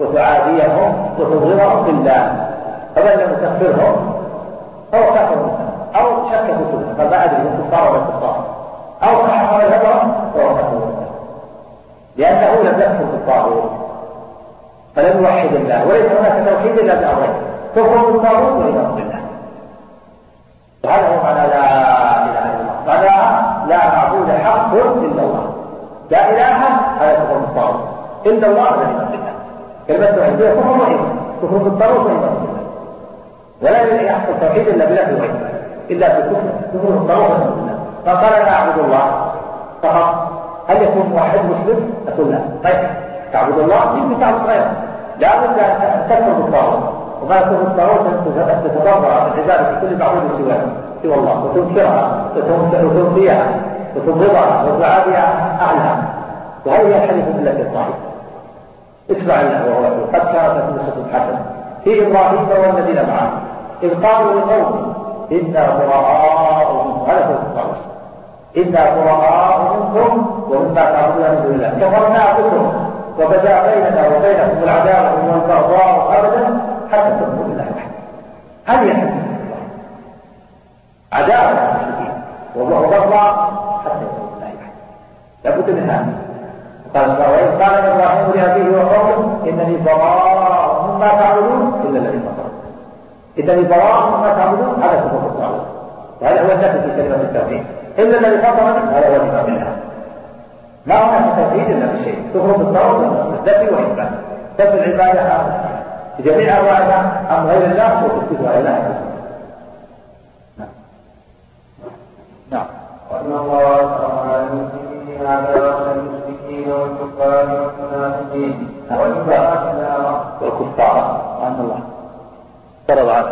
وتعاديهم 0.00 1.10
وتبغضهم 1.18 1.84
في 1.84 1.90
الله. 1.90 2.43
فمن 2.96 3.10
لم 3.10 3.32
يكفرهم 3.32 4.14
فهو 4.92 5.14
كافر 5.14 5.36
أو 5.96 6.30
شك 6.30 6.40
في 6.40 6.52
كفرهم 6.52 6.94
فما 6.98 7.24
أدري 7.24 7.36
هم 7.36 7.68
كفار 7.70 7.92
ولا 7.92 8.00
كفار 8.00 8.44
أو 9.02 9.26
صحح 9.26 9.52
مذهبهم 9.52 10.12
فهو 10.34 10.54
كافر 10.54 10.80
لأنه 12.16 12.62
لم 12.62 12.80
يكفر 12.80 13.04
بالطاغوت 13.04 13.70
فلم 14.96 15.22
يوحد 15.22 15.54
الله 15.54 15.86
وليس 15.88 16.12
هناك 16.12 16.48
توحيد 16.48 16.78
إلا 16.78 16.94
بأمرين 16.94 17.34
كفر 17.76 18.10
بالطاغوت 18.10 18.52
وإيمان 18.52 18.94
بالله. 18.94 19.20
وهذا 20.84 21.08
هو 21.08 21.22
معنى 21.22 21.48
لا 21.48 21.64
إله 22.24 22.44
إلا 22.44 22.60
الله. 22.60 22.74
معنى 22.86 23.68
لا 23.68 23.94
معبود 23.96 24.30
حق 24.30 24.74
إلا 24.74 25.22
الله. 25.22 25.54
لا 26.10 26.30
إله 26.30 26.56
هذا 27.00 27.14
كفر 27.14 27.38
بالطاغوت. 27.38 27.80
إلا 28.26 28.46
الله 28.46 28.62
وإيمان 28.62 29.06
بالله. 29.10 29.32
كلمة 29.88 30.10
توحيدية 30.16 30.50
كفر 30.50 30.70
وإيمان. 30.70 31.16
كفر 31.42 31.56
بالطاغوت 31.56 32.06
وإيمان 32.06 32.34
بالله. 32.40 32.53
ولا 33.62 34.02
يحصل 34.02 34.40
توحيد 34.40 34.68
إلا 34.68 34.84
بلا 34.84 35.04
توحيد 35.04 35.30
إلا 35.90 36.08
بكفر 36.08 36.40
كفر 36.72 36.88
بالله 36.88 37.78
فقال 38.06 38.32
لا 38.32 38.52
أعبد 38.52 38.78
الله 38.78 39.32
فقط. 39.82 40.30
هل 40.68 40.82
يكون 40.82 41.12
واحد 41.12 41.38
مسلم؟ 41.38 41.92
أقول 42.08 42.30
لا. 42.30 42.38
طيب. 42.64 42.88
تعبد 43.32 43.58
الله؟ 43.58 43.96
يمكن 43.96 44.20
تعبد 44.20 44.46
غيره. 44.46 44.72
لا 45.18 45.36
بد 45.36 45.58
أن 45.58 46.06
تكفر 46.08 46.32
بالطاغوت. 46.32 46.82
وما 47.22 47.36
يكون 47.36 47.56
بالطاغوت 47.56 48.06
أن 48.06 48.62
تتضرع 48.64 49.28
بالعبادة 49.28 49.80
كل 49.80 49.98
معبود 49.98 50.22
سواه 50.38 50.60
سوى 51.02 51.14
الله. 51.14 51.44
وتنكرها. 51.44 52.24
وتنفيها 52.36 53.46
وتبغضها 53.96 54.64
وتعاديها 54.64 55.58
أهلها. 55.60 56.02
وهذه 56.66 57.04
الحديث 57.04 57.24
بالله 57.24 57.50
الطاغوت؟ 57.50 57.94
اسمع 59.10 59.40
الله 59.40 59.64
وهو 59.68 59.84
قد 60.12 60.32
كانت 60.32 60.78
قصة 60.78 61.04
حسنة 61.12 61.40
في 61.84 62.06
إبراهيم 62.06 62.48
والذين 62.48 63.08
معه. 63.08 63.43
إذ 63.82 64.06
قالوا 64.06 64.40
لقوم 64.40 64.94
إنا 65.32 65.78
براء 65.78 67.04
هذا 67.08 67.26
هو 67.26 67.32
الطاغوت. 67.32 67.76
إنا 68.56 68.94
براء 68.94 69.60
منكم 69.74 70.12
ومما 70.50 70.84
تعبدون 70.84 71.30
من 71.30 71.42
دون 71.42 71.54
الله. 71.54 71.68
كفرنا 71.68 72.32
بكم 72.32 72.72
وبدا 73.18 73.62
بيننا 73.62 74.02
وبينكم 74.08 74.62
العداوة 74.62 75.32
والبغضاء 75.32 76.18
أبدا 76.18 76.60
حتى 76.92 77.10
تؤمنوا 77.18 77.44
بالله 77.44 77.66
وحده. 77.76 77.94
هذه 78.66 78.90
الحديث. 78.90 79.24
عداوة 81.12 81.50
المشركين 81.50 82.12
وبغضاء 82.56 83.52
حتى 83.84 84.04
يؤمنوا 84.04 84.28
بالله 84.30 84.52
وحده. 84.60 84.72
لابد 85.44 85.70
من 85.70 85.90
هذا. 85.90 86.24
قال 86.94 87.10
وإذ 87.10 87.50
قال 87.62 87.74
إبراهيم 87.74 88.30
لأبيه 88.34 88.78
وقومه 88.78 89.38
إنني 89.46 89.76
براء 89.76 90.86
مما 90.88 91.08
تعبدون 91.08 91.82
إلا 91.84 91.98
الذي 91.98 92.18
إنني 93.38 93.62
براء 93.62 94.10
مما 94.10 94.34
تعبدون 94.34 94.82
هذا 94.82 95.00
كفر 95.00 95.26
الطاغوت 95.26 95.66
وهذا 96.20 96.40
هو 96.40 96.52
النفي 96.52 96.80
في 96.80 96.96
كلمة 96.96 97.16
التوحيد. 97.16 97.64
إلا 97.98 98.18
الذي 98.18 98.38
فطرني 98.38 98.96
هذا 98.96 99.08
هو 99.08 99.16
الإمام 99.16 99.44
بالله 99.44 99.76
ما 100.86 100.94
هناك 100.94 101.36
توحيد 101.36 101.70
إلا 101.70 101.86
بشيء 101.86 102.18
تخرج 102.34 102.60
الطاغوت 102.60 103.04
الذبح 103.04 103.72
وإثبات 103.72 104.08
تبع 104.58 104.84
العبادة 104.84 105.44
جميع 106.20 106.60
أنواعها 106.60 107.20
أم 107.30 107.46
غير 107.46 107.64
الله 107.64 108.04
وتثبتها 108.04 108.60
إلى 108.60 108.68
الله 108.68 108.98
نعم. 112.50 112.66
وأن 113.10 113.32
الله 113.40 113.76
شرع 113.98 114.36
المسلمين 114.36 115.26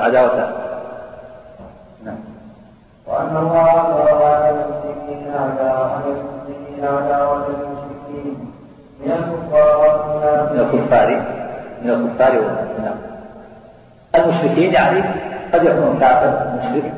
عداوته 0.02 0.46
نعم. 2.04 2.18
وأن 3.06 3.36
الله 3.36 3.64
فرض 3.72 4.22
على 4.22 4.50
المسلمين 4.50 5.32
عداوة 5.34 6.02
المسلمين 6.06 6.84
عداوة 6.84 7.46
المشركين 7.46 8.52
من 9.00 9.12
الكفار 9.12 10.50
من 10.52 10.60
الكفار 10.60 11.08
من 11.82 11.90
الكفار 11.90 12.32
نعم. 12.84 12.96
المشركين 14.14 14.72
يعني 14.72 15.02
قد 15.54 15.64
يكون 15.64 15.98
كافر 16.00 16.32
مشرك 16.58 16.92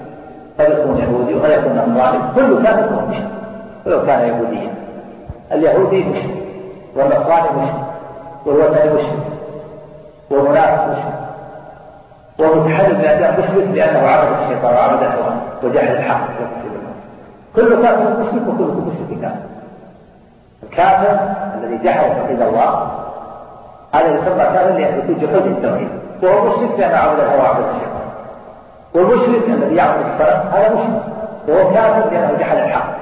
قد 0.58 0.70
يكون 0.70 0.98
يهودي 0.98 1.34
وقد 1.34 1.50
يكون 1.50 1.72
نصراني. 1.72 2.18
كل 2.34 2.64
كافر 2.64 2.94
هو 2.94 3.06
مشرك 3.06 3.28
ولو 3.86 4.06
كان 4.06 4.28
يهوديا. 4.28 4.74
اليهودي 5.52 6.04
مشرك 6.04 6.36
والنصراني 6.96 7.48
مشرك 7.62 7.84
والوثني 8.46 8.90
مشرك 8.90 9.34
والمنافق 10.30 10.88
مشرك 10.88 11.24
بأداء 13.24 13.40
مشرك 13.40 13.68
لأنه 13.74 14.08
عبد 14.08 14.40
الشيطان 14.40 14.74
وعبد 14.74 15.02
الهوى 15.02 15.34
وجهل 15.62 15.96
الحق. 15.96 16.28
كل 17.56 17.82
كافر 17.82 18.20
مشرك 18.20 18.48
وكل 18.48 18.64
مشرك 18.64 19.20
كافر. 19.20 19.36
الكافر 20.62 21.18
الذي 21.58 21.84
جحد 21.84 22.16
توحيد 22.16 22.42
الله 22.42 22.90
هذا 23.94 24.08
يسمى 24.08 24.44
كافر 24.44 24.70
لأنه 24.70 25.18
جحود 25.20 25.46
التوحيد. 25.46 25.88
وهو 26.22 26.48
مشرك 26.48 26.78
لأنه 26.78 26.96
عبد 26.96 27.20
الهوى 27.20 27.40
وعبد 27.40 27.64
الشيطان. 27.64 28.04
والمشرك 28.94 29.48
الذي 29.48 29.76
يعبد 29.76 30.00
الصنم 30.00 30.50
هذا 30.52 30.74
مشرك. 30.74 31.02
وهو 31.48 31.70
كافر 31.70 32.10
لأنه 32.10 32.38
جحد 32.38 32.56
الحق 32.56 32.94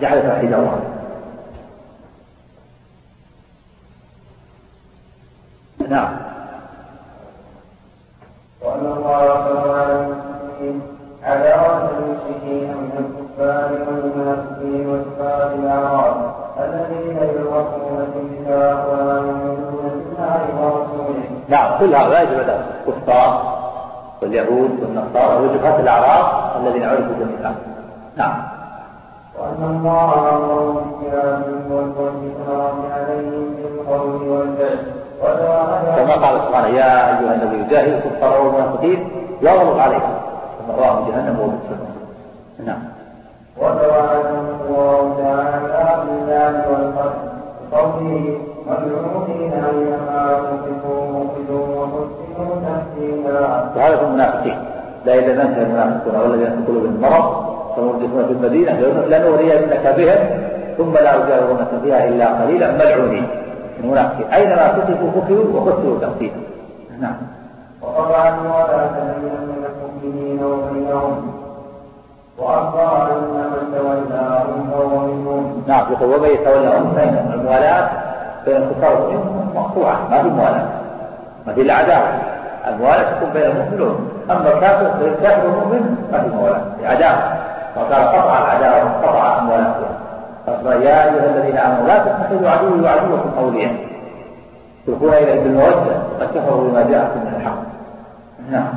جحد 0.00 0.22
توحيد 0.22 0.52
الله 0.52 0.80
نعم 5.88 6.16
وأن 8.62 8.86
الله 8.86 9.34
تعالى 9.34 9.92
المسلمين 9.92 10.82
عداوة 11.24 11.90
المشركين 11.98 12.68
من 12.68 12.92
الكفار 12.98 13.70
والمنافقين 13.72 14.88
والكفار 14.88 15.52
الأعراب 15.52 16.34
الذين 16.58 17.16
يلوحون 17.16 18.08
بالله 18.14 18.88
ولا 18.88 19.14
يؤمنون 19.14 19.84
بالله 19.94 20.42
ورسوله. 20.60 21.30
نعم 21.48 21.78
كل 21.78 21.94
هؤلاء 21.94 22.22
يجب 22.22 22.40
الكفار 22.88 23.60
واليهود 24.30 24.70
والنصارى 24.80 25.36
وجهات 25.42 25.80
الأعراب 25.80 26.26
الذين 26.60 26.84
عرفوا 26.84 27.14
بالنفاق. 27.18 27.54
نعم. 28.16 28.42
وأن 29.38 29.70
الله 29.70 30.14
أمرهم 30.36 30.74
بالكتاب 30.74 31.42
والإكرام 31.70 32.76
عليهم 32.92 33.54
بالقول 33.56 34.28
والفعل 34.28 34.78
كما 35.96 36.26
قال 36.26 36.40
سبحانه 36.48 36.68
يا 36.68 37.20
أيها 37.20 37.34
النبي 37.34 37.70
جاهد 37.70 37.92
الكفار 37.92 38.40
والمنافقين 38.42 39.08
يغلظ 39.42 39.78
عليهم 39.78 40.14
مأواهم 40.68 41.08
جهنم 41.08 41.40
وبئس 41.40 41.80
نعم 42.66 42.82
وتوعدهم 43.56 44.46
الله 44.68 45.14
تعالى 45.18 46.02
بالله 46.06 46.70
والقدر 46.70 47.12
بقوله 47.72 48.38
ملعونين 48.66 49.52
أينما 49.52 50.40
تنفقوا 50.40 51.24
أخذوا 51.24 51.76
وقتلوا 51.76 52.56
تحسينا 52.64 53.70
وهذا 53.76 53.96
في 53.96 54.04
المنافقين 54.20 54.58
لا 55.06 55.14
ننتهي 55.14 55.62
المنافقون. 55.62 56.20
والذين 56.20 56.50
في 56.50 56.72
قلوبهم 56.72 57.00
مرض 57.00 57.50
فمرجفون 57.76 58.26
في 58.26 58.32
المدينة. 58.32 58.72
لنورينك 59.08 59.94
بهم 59.96 60.18
ثم 60.78 60.94
لا 60.94 61.14
يجاورونك 61.14 61.68
فيها 61.82 62.08
إلا 62.08 62.42
قليلا. 62.42 62.72
ملعونين. 62.72 63.26
المنافقين 63.84 64.26
أينما 64.32 64.78
كتبوا 64.78 65.10
قتلوا 65.20 65.60
وقتلوا 65.60 65.98
تقتيلا 66.00 66.32
نعم. 67.00 67.16
وطبعا 67.82 68.30
ولا 68.40 68.86
تبين 68.86 69.64
المؤمنين 69.66 70.44
وبينهم. 70.44 71.32
وأخبر 72.38 73.12
أن 73.12 73.50
من 73.52 73.74
تولاهم 73.76 74.70
فهو 74.70 75.06
منهم 75.06 75.62
نعم. 75.68 75.92
يقول 75.92 76.14
ومن 76.14 76.28
يتولاهم 76.28 76.92
فإن 76.96 77.30
الموالاة 77.34 77.88
بين 78.46 78.56
الكفار 78.56 79.22
مقطوعة. 79.54 80.08
ما 80.10 80.22
في 80.22 80.28
موالاة. 80.28 80.68
ما 81.46 81.52
في 81.52 81.60
إلا 81.60 81.74
عداوة. 81.74 82.29
الموالاة 82.68 83.12
تكون 83.12 83.30
بين 83.30 83.42
المؤمن 83.42 83.80
والمؤمن 83.80 84.10
أما 84.30 84.52
الكافر 84.54 84.98
بين 84.98 85.12
الكافر 85.12 85.46
والمؤمن 85.46 86.08
ما 86.12 86.20
في 86.22 86.28
موالاة 86.28 86.62
في 86.80 86.86
عداوة. 86.86 87.22
فقال 87.74 88.02
قطع 88.08 88.38
العداوة 88.38 88.90
قطع 89.02 89.38
الموالاة 89.38 89.74
قال 90.64 90.82
يا 90.82 91.04
أيها 91.04 91.30
الذين 91.36 91.56
آمنوا 91.56 91.86
لا 91.86 91.98
تتخذوا 91.98 92.50
عدوي 92.50 92.80
وعدوكم 92.80 93.30
أولياء. 93.38 93.74
تلقون 94.86 95.12
إليه 95.12 95.40
بالمودة 95.42 95.96
قد 96.20 96.28
كفروا 96.34 96.68
بما 96.68 96.82
جاءكم 96.82 97.20
من 97.20 97.34
الحق. 97.36 97.62
نعم. 98.50 98.72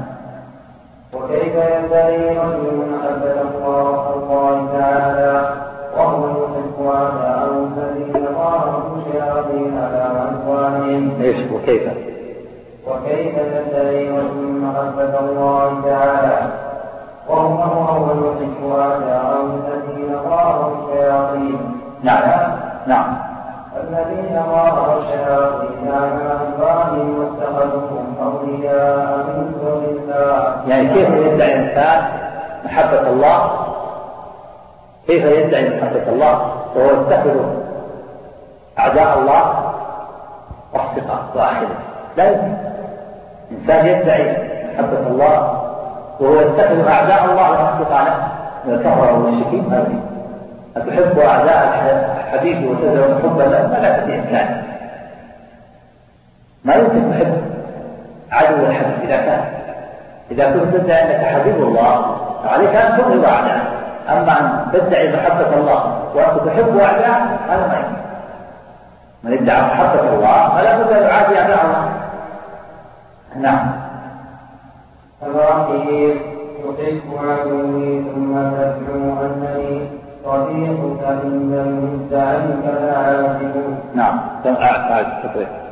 وكيف 1.14 1.56
ينبغي 1.56 2.30
رجل 2.30 2.84
محبة 2.94 3.42
الله 3.42 4.14
الله 4.16 4.68
تعالى؟ 4.80 5.50
وهو 5.98 6.28
يحب 6.28 6.86
أعداءه 6.86 7.68
الذين 7.78 8.26
ظاهروا 8.36 9.02
شياطين 9.12 9.78
على 9.78 10.30
أموالهم. 10.30 11.22
إيش 11.22 11.52
وكيف؟ 11.52 12.13
وكيف 12.88 13.36
تستريح 13.36 14.12
من 14.12 14.62
محبة 14.62 15.20
الله 15.20 15.82
تعالى؟ 15.86 16.38
وهم 17.30 17.62
أول 17.62 18.34
الشهداء 18.42 19.46
الذين 19.46 20.20
ظهروا 20.30 20.76
الشياطين. 20.76 21.82
نعم. 22.04 22.52
نعم. 22.88 23.18
الذين 23.84 24.44
ظهروا 24.52 25.00
الشياطين 25.00 25.92
على 25.92 26.40
أنبارهم 26.48 27.20
واتخذوهم 27.20 28.16
أولياء 28.24 29.18
من 29.18 29.56
دون 29.62 29.84
الله. 29.90 30.56
يعني 30.68 30.88
كيف 30.88 31.10
يدعي 31.10 31.54
الإنسان 31.54 32.04
محبة 32.66 33.10
الله؟ 33.10 33.52
كيف 35.08 35.26
يدعي 35.26 35.70
محبة 35.70 36.10
الله؟ 36.10 36.42
وهو 36.76 37.02
يتخذ 37.02 37.40
أعداء 38.80 39.20
الله 39.20 39.74
وأصدقاء. 40.74 41.24
واحدة. 41.36 41.68
لا 42.18 42.32
يمكن. 42.32 42.73
إنسان 43.54 43.86
يدعي 43.86 44.38
محبة 44.74 45.08
الله 45.08 45.64
وهو 46.20 46.42
يتخذ 46.42 46.88
أعداء 46.88 47.26
الله 47.26 47.70
أصدقاء 47.70 48.04
له 48.04 48.28
من 48.66 48.74
الكفرة 48.74 49.14
والمشركين 49.14 49.70
ما 49.70 49.78
يمكن 49.78 50.00
أن 50.78 50.88
تحب 50.88 51.20
أعداء 51.20 51.64
الحبيب 52.18 52.70
وتزعم 52.70 53.20
حبا 53.24 53.44
له؟ 53.44 53.68
ما 53.68 53.78
لا 53.82 54.04
إمكان 54.04 54.64
ما 56.66 56.74
يمكن 56.76 57.12
تحب 57.12 57.42
عدو 58.32 58.66
الحبيب 58.66 58.96
إذا 59.04 59.18
كان. 59.18 59.44
إذا 60.32 60.52
كنت 60.52 60.76
تدعي 60.76 61.02
أنك 61.02 61.26
حبيب 61.26 61.56
الله 61.56 62.16
فعليك 62.44 62.76
أن 62.76 62.98
تبغض 62.98 63.26
أعداء 63.26 63.62
أما 64.10 64.40
أن 64.40 64.72
تدعي 64.74 65.16
محبة 65.16 65.58
الله 65.58 65.94
وأنت 66.16 66.44
تحب 66.46 66.78
أعداء 66.78 67.38
هذا 67.50 67.68
ما 67.68 67.76
يمكن. 67.76 68.04
من 69.24 69.34
ادعى 69.34 69.62
محبة 69.62 70.14
الله 70.14 70.50
فلا 70.50 70.78
بد 70.78 70.92
أن 70.92 71.04
يعادي 71.04 71.40
أعداء 71.40 71.66
الله 71.66 72.03
نعم. 73.42 73.72
الرحيم 75.24 76.34
تحب 76.78 77.02
عدوي 77.18 78.04
ثم 78.04 78.34
تزعم 78.34 79.18
أنني 79.26 79.88
صديقك 80.26 81.04
عند 81.08 81.54
المدعي 81.54 82.48
فلا 82.64 83.22
نعم. 83.94 84.20
أعد 84.46 85.06
تقريبا 85.24 85.64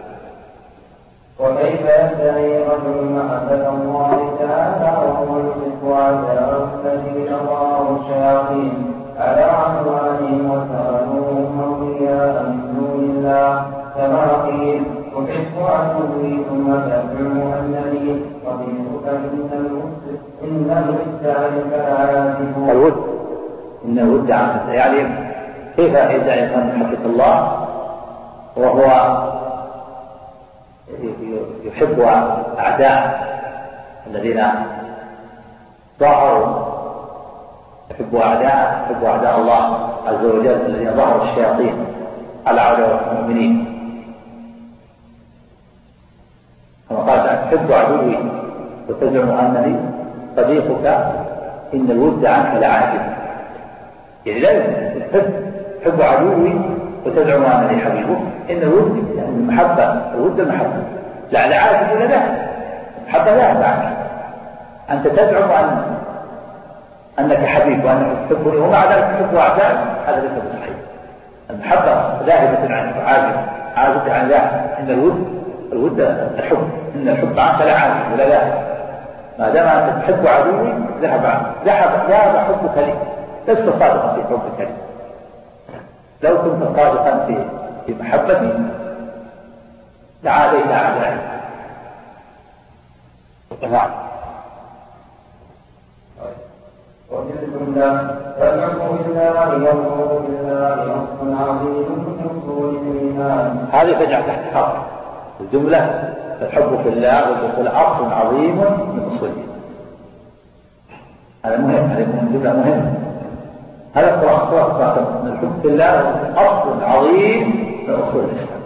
وكيف 1.40 1.82
يدعي 1.82 2.64
رجل 2.64 2.98
محبة 3.16 3.70
الله 3.70 4.36
تعالى 4.40 5.08
وهو 5.08 5.40
يحب 5.40 5.92
أعداءه 5.92 6.68
الذين 6.86 7.38
ظهروا 7.48 7.98
الشياطين 8.00 8.74
على 9.20 9.44
عنوانهم 9.44 10.52
واتخذوهم 10.52 11.62
أولياء 11.64 12.44
من 12.44 12.76
دون 12.80 13.04
الله. 13.04 13.66
كما 13.96 14.44
قيل 14.46 14.84
الود. 22.70 22.70
الود 22.70 22.98
إن 23.86 24.00
الود 24.00 24.32
عنك 24.32 24.62
يعني 24.70 25.08
كيف 25.76 25.94
يدعي 25.94 26.46
الإنسان 26.46 26.80
محبة 26.80 27.06
الله؟ 27.06 27.68
وهو 28.58 28.86
يحب 31.64 32.00
أعداء 32.60 33.28
الذين 34.08 34.44
ظهروا 36.00 36.46
يحب 37.92 38.16
أعداء 38.16 38.86
يحب 38.86 39.04
أعداء 39.04 39.40
الله 39.40 39.90
عز 40.08 40.26
وجل 40.26 40.62
الذين 40.66 40.92
ظهروا 40.94 41.24
الشياطين 41.24 41.86
على 42.48 42.62
عدوة 42.62 43.12
المؤمنين. 43.12 43.71
كما 46.92 47.12
قال 47.12 47.72
عدوي 47.72 48.18
وتزعم 48.90 49.30
أنني 49.30 49.76
صديقك 50.38 50.86
إن 51.74 51.92
الود 51.92 52.26
عنك 52.26 52.62
لعاجب 52.62 53.02
يعني 54.26 54.40
لا 54.40 54.60
تحب 55.00 55.34
تحب 55.82 56.02
عدوي 56.02 56.54
وتزعم 57.06 57.44
أنني 57.44 57.82
حبيبه 57.82 58.18
إن 58.50 58.58
الود 58.58 59.14
يعني 59.18 59.30
المحبة 59.30 59.84
الود 60.16 60.40
المحبة. 60.40 60.84
لا 61.32 61.48
لعاجب 61.48 61.92
ولا 61.96 62.06
لا؟ 62.06 62.22
المحبة 63.02 63.36
لا 63.36 63.44
عنك 63.44 63.98
أنت 64.90 65.08
تزعم 65.08 65.52
أن 65.52 65.82
أنك 67.20 67.46
حبيب 67.46 67.86
وأنك 67.86 68.08
تحبني 68.30 68.58
ومع 68.58 68.86
ذلك 68.86 69.04
تحب 69.04 69.36
أعدائك 69.36 69.78
هذا 70.08 70.22
ليس 70.22 70.32
بصحيح. 70.32 70.76
المحبة 71.50 72.24
ذاهبة 72.26 72.76
عنك 72.76 72.96
عاجبة 73.06 73.40
عاجبة 73.78 74.14
عن 74.14 74.30
ذاك. 74.30 74.52
إن 74.80 74.90
الود 74.90 75.41
الود 75.72 76.00
الحب. 76.00 76.70
إن 76.96 77.08
الحب 77.08 77.40
عنك 77.40 77.62
لا 77.62 77.74
عاجب 77.74 78.14
ولا 78.14 78.28
ذاهب 78.30 78.72
ما 79.40 79.50
دام 79.50 79.68
أنت 79.68 80.04
تحب 80.04 80.28
عدوي 80.28 80.74
ذهب 81.02 81.26
عنك 81.26 81.46
ذهب 81.66 82.10
ذهب 82.10 82.38
حبك 82.38 82.78
لي. 82.78 82.94
لست 83.48 83.70
صادقا 83.80 84.14
في 84.14 84.22
حبك 84.24 84.60
لي. 84.60 84.68
لو 86.24 86.38
كنت 86.42 86.78
صادقا 86.78 87.26
في 87.26 87.46
في 87.86 88.04
محبتي 88.04 88.54
لعاديت 90.24 90.68
أعدائي 90.68 91.16
نعم. 93.62 93.62
بالله 93.62 93.90
بالله 97.62 97.94
من. 103.18 103.68
هذه 103.72 104.06
تجعل 104.06 104.24
تحت 104.28 104.54
الجملة 105.42 106.14
الحب 106.42 106.80
في 106.84 106.90
الله 106.90 107.30
والدخول 107.30 107.68
أصل 107.68 108.14
عظيم 108.14 108.56
من 108.96 109.12
أصول 109.16 109.30
هذا 111.46 111.58
مهم 111.58 111.86
هذه 111.90 112.08
جملة 112.34 112.54
مهمة. 112.54 112.94
هذا 113.94 114.18
خلاصة 114.18 115.22
من 115.24 115.32
الحب 115.32 115.62
في 115.62 115.68
الله 115.68 116.16
أصل 116.36 116.84
عظيم 116.84 117.48
من 117.88 117.94
أصول 117.94 118.24
الإسلام. 118.24 118.62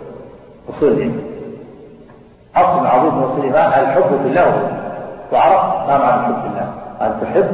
أصول 0.70 0.90
الإيمان 0.90 1.22
أصل 2.56 2.88
عظيم 2.88 3.18
من 3.18 3.24
أصول 3.24 3.40
الإيمان 3.40 3.84
الحب 3.84 4.08
في 4.24 4.28
الله. 4.30 4.70
وعرف 5.34 5.90
ما 5.90 5.98
معنى 5.98 6.20
الحب 6.20 6.42
في 6.42 6.48
الله؟ 6.48 6.74
أن 7.02 7.20
تحب 7.22 7.52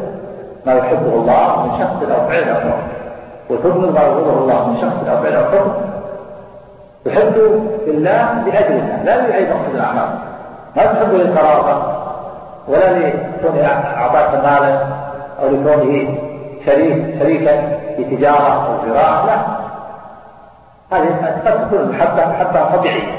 ما 0.65 0.73
يحبه 0.73 1.13
الله 1.13 1.65
من 1.65 1.79
شخص 1.79 2.03
أو 2.11 2.27
فعل 2.27 2.49
أو 2.49 2.59
حكم 2.59 2.81
وتبغض 3.49 3.93
ما 3.93 4.01
يبغضه 4.01 4.39
الله 4.39 4.69
من 4.69 4.77
شخص 4.81 5.07
أو 5.09 5.23
فعل 5.23 5.33
أو 5.33 5.45
حكم. 5.45 5.90
تحب 7.05 7.33
الله 7.87 8.43
لأجل 8.45 8.73
الله 8.73 9.03
لا 9.03 9.27
لأي 9.27 9.53
مقصد 9.53 9.75
الأعمال. 9.75 10.09
ما 10.75 10.85
تحب 10.85 11.13
للقرابة 11.13 11.83
ولا 12.67 12.99
لكونه 12.99 13.67
أعطاك 13.97 14.33
مالا 14.33 14.79
أو 15.41 15.47
لكونه 15.47 16.17
شريك 16.65 17.19
شريكا 17.19 17.61
في 17.97 18.03
تجارة 18.03 18.67
أو 18.67 18.89
زراعة 18.89 19.25
لا. 19.25 19.37
هذه 20.91 21.07
قد 21.45 21.67
تكون 21.67 21.79
المحبة 21.79 22.25
محبة 22.25 22.77
طبيعية. 22.77 23.11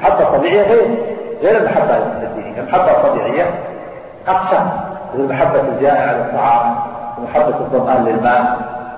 محبة 0.00 0.24
طبيعية 0.24 0.62
غير 0.62 0.98
غير 1.42 1.56
المحبة 1.56 1.96
الدينية. 1.96 2.60
المحبة 2.60 2.90
الطبيعية 2.90 3.44
أقسم 4.28 4.66
محبة 5.18 5.60
الجائع 5.60 6.02
على 6.08 6.16
الطعام 6.16 6.76
ومحبة 7.18 7.54
الظمآن 7.60 8.04
للمال. 8.04 8.44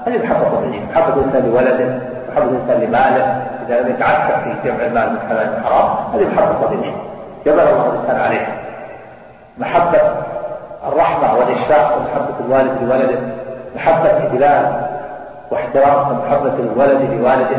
هذه 0.07 0.25
محبة 0.25 0.45
طبيعية. 0.57 0.87
محبة 0.93 1.15
الإنسان 1.15 1.51
لولده 1.51 1.99
محبة 2.33 2.51
الإنسان 2.51 2.81
لماله. 2.81 3.54
إذا 3.66 3.81
لم 3.81 3.90
يتعسف 3.90 4.44
في 4.44 4.55
جمع 4.68 4.85
المال 4.87 5.12
من 5.12 5.18
حلال 5.29 5.53
وحرام 5.61 5.88
هذه 6.14 6.27
محبة 6.35 6.66
طبيعية 6.66 6.94
جبل 7.46 7.61
الله 7.61 7.87
الإنسان 7.92 8.20
عليها. 8.20 8.46
محبة 9.59 10.00
الرحمة 10.88 11.35
والإشفاق 11.38 11.96
ومحبة 11.96 12.35
الوالد 12.46 12.83
لولده 12.83 13.18
محبة 13.77 14.11
إجلال 14.27 14.72
واحترام 15.50 16.18
محبة 16.18 16.53
الولد 16.59 17.11
لوالده 17.12 17.57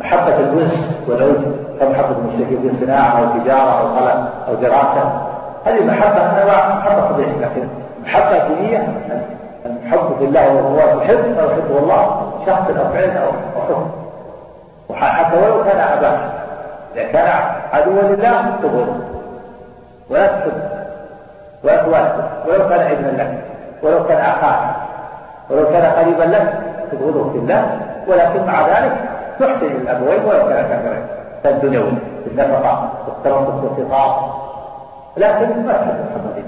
محبة 0.00 0.36
الأنس 0.36 1.04
والعود 1.08 1.56
كمحبة 1.80 2.16
المشركين 2.18 2.60
في 2.70 2.84
صناعة 2.84 3.18
أو 3.18 3.38
تجارة 3.40 3.80
أو 3.80 3.86
قلم 3.96 4.28
أو 4.48 4.54
دراسة. 4.54 5.22
هذه 5.66 5.84
محبة 5.84 6.42
أنواع 6.42 6.68
محبة 6.68 7.08
طبيعية 7.08 7.32
لكن 7.38 7.68
محبة 8.04 8.48
دينية 8.48 8.88
الحب 9.66 10.16
في 10.18 10.24
الله 10.24 10.54
وهو 10.54 11.00
يحب 11.00 11.38
أو 11.38 11.50
يحبه 11.50 11.78
الله 11.78 12.32
شخص 12.46 12.70
أو 12.78 12.92
فعل 12.92 13.10
أو 13.16 13.32
حكم 13.62 13.90
وحتى 14.90 15.36
ولو 15.36 15.64
كان 15.64 15.80
أباك 15.80 16.18
إذا 16.94 17.04
كان 17.12 17.28
عدوا 17.72 18.02
لله 18.02 18.42
تبغضه 18.62 18.96
ولا 20.10 20.26
تحب 20.26 20.52
ولا 21.64 21.76
تواسد 21.76 22.24
ولو 22.46 22.68
كان 22.68 22.80
ابنا 22.80 23.22
لك 23.22 23.44
ولو 23.82 24.06
كان 24.06 24.18
أخاك 24.18 24.58
ولو 25.50 25.66
كان 25.66 25.84
قريبا 25.92 26.22
لك 26.22 26.54
تبغضه 26.92 27.30
في 27.32 27.38
الله. 27.38 27.78
ولكن 28.08 28.46
مع 28.46 28.66
ذلك 28.68 28.92
تحسن 29.40 29.66
الأبوين 29.66 30.24
ولو 30.24 30.48
كان 30.48 30.68
كافرين. 30.68 31.06
كالدنيوي 31.44 31.92
بالنفقة 32.26 32.90
والترفق 33.06 33.64
والخطاب 33.64 34.12
لكن 35.16 35.66
ما 35.66 35.72
تحب 35.72 35.94
محمد. 36.10 36.44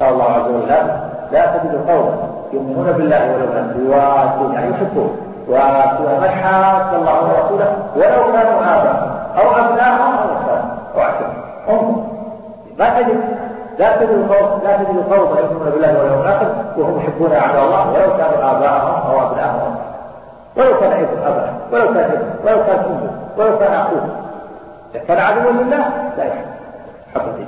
قال 0.00 0.12
الله 0.12 0.24
عز 0.24 0.48
وجل 0.48 0.90
لا 1.32 1.46
تجد 1.46 1.90
قوما 1.90 2.30
يؤمنون 2.52 2.92
بالله 2.92 3.34
ولو 3.34 3.52
ان 3.58 3.86
يوادون 3.86 4.54
يعني 4.54 4.70
يحبون 4.70 5.29
ويوادون 5.50 6.20
من 6.20 6.28
حاد 6.28 6.94
الله 6.94 7.22
ورسوله 7.22 7.76
ولو 7.96 8.32
كانوا 8.32 8.60
اباءهم 8.60 9.10
أو 9.38 9.50
ابناءهم 9.50 10.14
أو 10.18 10.36
اخوانهم 10.36 10.70
أو 10.94 11.00
عشرهم 11.00 11.42
انظر 11.68 12.02
ما 12.78 13.00
تجد 13.00 13.20
لا 13.78 13.96
تجد 13.96 14.32
قوم 14.32 14.60
لا 14.64 14.76
تجد 14.76 15.12
قوما 15.12 15.40
يؤمنون 15.40 15.70
بالله 15.70 15.98
واليوم 15.98 16.20
الآخر 16.20 16.46
وهم 16.76 16.98
يحبون 16.98 17.32
اعداء 17.32 17.64
الله 17.64 17.92
ولو 17.92 18.16
كانوا 18.16 18.50
اباءهم 18.50 19.10
أو 19.10 19.26
ابناءهم 19.26 19.76
ولو 20.56 20.80
كان 20.80 20.92
ابن 20.92 21.22
ابا 21.26 21.54
ولو 21.72 21.94
كان 21.94 22.10
ابن 22.10 22.30
ولو 22.44 22.64
كان 22.64 22.78
امه 22.78 23.10
ولو 23.38 23.58
كان 23.58 23.74
اخوه 23.74 24.00
اذا 24.94 25.04
كان 25.04 25.18
عدوا 25.18 25.52
لله 25.52 25.84
لا 26.18 26.24
يحب 26.24 26.46
حب 27.14 27.46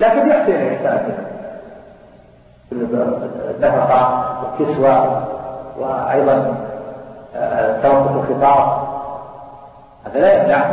لكن 0.00 0.28
يحسن 0.28 0.52
الإنسان 0.52 1.12
النفقة 2.72 4.24
والكسوة 4.42 5.22
وأيضا 5.78 6.54
توقف 7.82 8.10
الخطاب 8.16 8.78
هذا 10.06 10.20
لا 10.20 10.42
يمنع. 10.42 10.64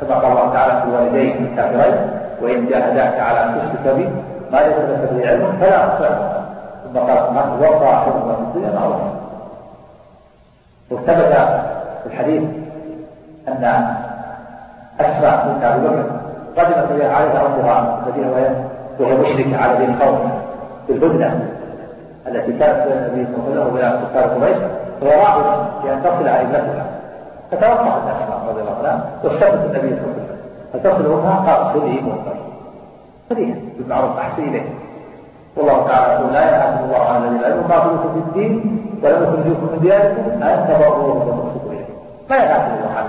كما 0.00 0.14
قال 0.14 0.32
الله 0.32 0.52
تعالى 0.52 0.80
في 0.80 0.88
الوالدين 0.88 1.46
الكافرين 1.46 1.96
وإن 2.42 2.66
جاهداك 2.66 3.20
على 3.20 3.44
أن 3.44 3.54
تشرك 3.54 3.94
بي 3.94 4.08
ما 4.52 4.58
ليس 4.58 4.76
لك 4.76 5.12
به 5.12 5.28
علم 5.28 5.56
فلا 5.60 5.84
أطعه 5.84 6.42
ثم 6.84 6.98
قال 6.98 7.18
سبحانه 7.18 7.54
وصاحبهما 7.60 8.34
في 8.34 8.42
الدنيا 8.42 8.80
معروفا 8.80 9.10
وثبت 10.90 11.32
في 12.02 12.06
الحديث 12.06 12.42
أن 13.48 13.64
أسمع 15.00 15.44
بنت 15.44 15.64
أبي 15.64 15.88
بكر 15.88 16.04
قدمت 16.56 16.90
إليها 16.90 17.12
عائشة 17.12 17.42
ربها 17.42 18.02
المدينة 18.06 18.68
وهي 19.00 19.14
مشركة 19.14 19.62
على 19.62 19.76
دين 19.76 19.98
قوم 19.98 20.30
بالهدنة 20.88 21.48
التي 22.26 22.52
كانت 22.52 22.86
النبي 22.86 23.26
صلى 23.26 23.36
الله 23.36 23.60
عليه 23.60 23.60
وسلم 23.60 23.74
وبين 23.74 24.06
كفار 24.06 24.24
قريش. 24.24 24.56
فهي 25.00 25.20
راغبة 25.20 25.66
في 25.82 25.92
أن 25.92 26.02
تصل 26.02 26.28
على 26.28 26.40
ابنتها 26.40 26.86
فتوقفت 27.50 28.02
أسماء 28.16 28.40
رضي 28.48 28.60
الله 28.60 28.76
عنها 28.78 29.04
واستفتت 29.24 29.64
النبي 29.64 29.96
صلى 29.96 30.04
الله 30.04 30.14
عليه 30.14 30.24
وسلم. 30.24 30.36
فتصل 30.72 31.12
أمها 31.12 31.36
قال 31.46 31.72
صلي 31.74 32.00
مؤخر 32.00 32.36
خذيها 33.30 33.56
بالمعروف 33.78 34.18
أحسن 34.18 34.42
إليه. 34.42 34.68
والله 35.56 35.86
تعالى 35.88 36.12
يقول 36.12 36.32
لا 36.32 36.42
ينهاكم 36.48 36.84
الله 36.84 37.08
عن 37.08 37.24
الذين 37.24 37.42
لم 37.42 37.60
يقاتلوكم 37.60 38.12
في 38.12 38.18
الدين 38.18 38.82
ولم 39.02 39.22
يخرجوكم 39.22 39.68
من 39.72 39.78
دياركم 39.80 40.42
أن 40.42 40.66
تبروهم 40.68 41.16
وتقسطوا 41.16 41.70
إليه. 41.72 41.86
ما 42.30 42.36
ينهاكم 42.36 42.72
الله 42.74 42.90
عن 42.98 43.06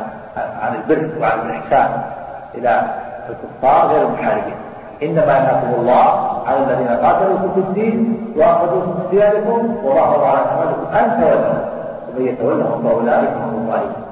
عن 0.62 0.76
البر 0.76 1.22
وعن 1.22 1.40
الإحسان 1.40 2.02
إلى 2.56 2.82
الكفار 3.30 3.88
غير 3.88 4.08
المحاربين. 4.08 4.56
إنما 5.04 5.38
ينهاكم 5.38 5.68
الله 5.80 6.04
على 6.48 6.58
الذين 6.58 6.88
قاتلوكم 6.88 7.52
في 7.54 7.60
الدين 7.60 8.18
وأخرجوكم 8.38 8.90
من 8.90 9.08
دياركم 9.12 9.78
وظهروا 9.84 10.28
على 10.28 10.38
أعمالكم. 10.38 10.96
أن 10.96 11.22
تولوا 11.22 11.77
ومن 12.18 12.28
يتولهم 12.28 12.84
فأولئك 12.84 13.30
هم 13.30 13.56
الظالمون. 13.56 14.04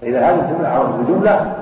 فإذا 0.00 0.20
هذه 0.20 0.40
الجملة 0.40 0.68
عرض 0.68 1.00
بجملة 1.00 1.52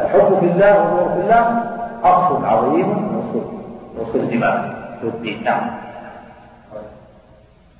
الحب 0.00 0.38
في 0.40 0.46
الله 0.46 0.78
والنور 0.78 1.08
في 1.14 1.20
الله 1.20 1.62
أصل 2.04 2.44
عظيم 2.44 2.88
من 2.88 3.22
أصول 3.22 3.42
أصول 4.08 4.20
الإيمان 4.20 4.74
في 5.00 5.06
الدين. 5.08 5.44
نعم. 5.44 5.70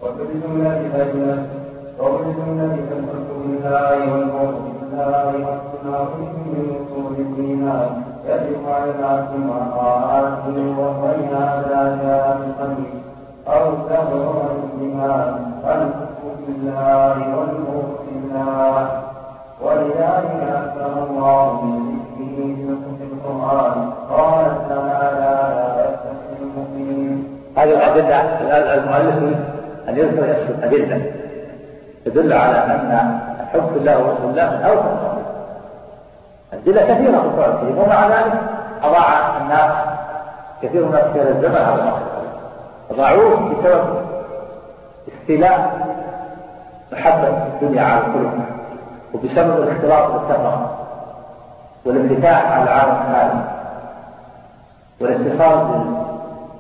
وبالجملة 0.03 0.79
بينة 0.95 1.47
وبالجملة 2.01 2.77
فالحب 2.91 3.29
بالله 3.45 4.13
والبغض 4.13 4.55
بالله 4.81 5.27
والتناقض 5.27 6.33
من 6.47 6.77
أصول 6.81 7.13
الإيمان 7.19 8.03
يجب 8.27 8.69
على 8.69 8.91
العبد 8.91 9.33
وطاعته 9.51 10.57
وبين 10.79 11.29
هذا 11.35 11.99
جاء 12.03 12.39
بالقلب 12.39 12.87
أو 13.49 13.71
تبرر 13.89 14.51
الإيمان 14.75 15.49
الحب 16.49 16.65
بالله 16.65 17.37
والبغض 17.37 17.99
بالله 18.07 19.03
ولذلك 19.61 20.41
أكثر 20.57 20.93
الله 21.11 21.63
من 21.63 21.99
ذكره 22.19 22.85
في 22.99 23.05
القرآن. 23.05 23.91
قال 24.11 24.47
تعالى 24.69 25.21
لا 25.21 25.85
يستحي 25.85 26.43
المؤمنين 26.43 27.39
هذه 27.57 27.71
الأدلة 27.71 28.21
المؤلف 28.75 29.37
أن 29.89 29.97
يذكر 29.97 30.37
أدلة 30.63 31.13
تدل 32.05 32.33
على 32.33 32.59
أن 32.59 33.21
حب 33.53 33.77
الله 33.77 33.99
ورسول 33.99 34.31
الله 34.31 34.51
من 34.51 34.63
أوثق 34.63 35.19
أدلة 36.53 36.83
كثيرة 36.83 37.21
في 37.21 37.27
القرآن 37.27 37.53
الكريم 37.53 37.79
ومع 37.79 38.07
ذلك 38.07 38.33
أضاع 38.83 39.37
الناس 39.37 39.73
كثير 40.63 40.83
من 40.83 40.89
الناس 40.89 41.05
في 41.05 41.21
هذا 41.21 41.29
الزمن 41.29 41.55
هذا 41.55 41.75
الأصل 41.75 42.09
أضاعوه 42.91 43.55
بسبب 43.55 43.85
استيلاء 45.09 45.88
محبة 46.93 47.29
الدنيا 47.29 47.83
على 47.83 48.01
القلوب. 48.01 48.33
وبسبب 49.15 49.63
الاختلاط 49.63 50.13
بالكثرة 50.13 50.79
والانفتاح 51.85 52.53
على 52.53 52.63
العالم 52.63 52.93
الحالي 52.93 53.41
والاتصال 55.01 55.85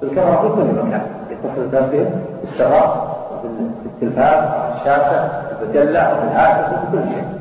بالكثرة 0.00 0.36
في 0.40 0.48
كل 0.48 0.86
مكان. 0.86 1.06
يتصل 1.30 1.48
الإنسان 1.56 1.90
بهم 1.90 2.24
بالسراء 2.40 3.18
وبالتلفاز 3.32 4.44
الشاشة 4.76 5.30
المجلة 5.62 6.12
وبالهاتف 6.12 6.72
وبكل 6.72 7.08
شيء. 7.08 7.38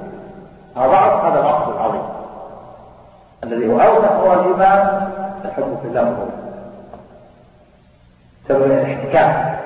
أضاعوا 0.78 1.30
هذا 1.30 1.40
الأصل 1.40 1.76
العظيم 1.76 2.04
الذي 3.44 3.74
هو 3.74 3.80
أوثق 3.80 4.12
هو 4.12 4.34
الإيمان 4.34 5.10
الحب 5.46 5.78
في 5.82 5.88
الله 5.88 6.02
والرسول 6.02 6.48
سبب 8.48 8.64
الاحتكاك. 8.64 9.58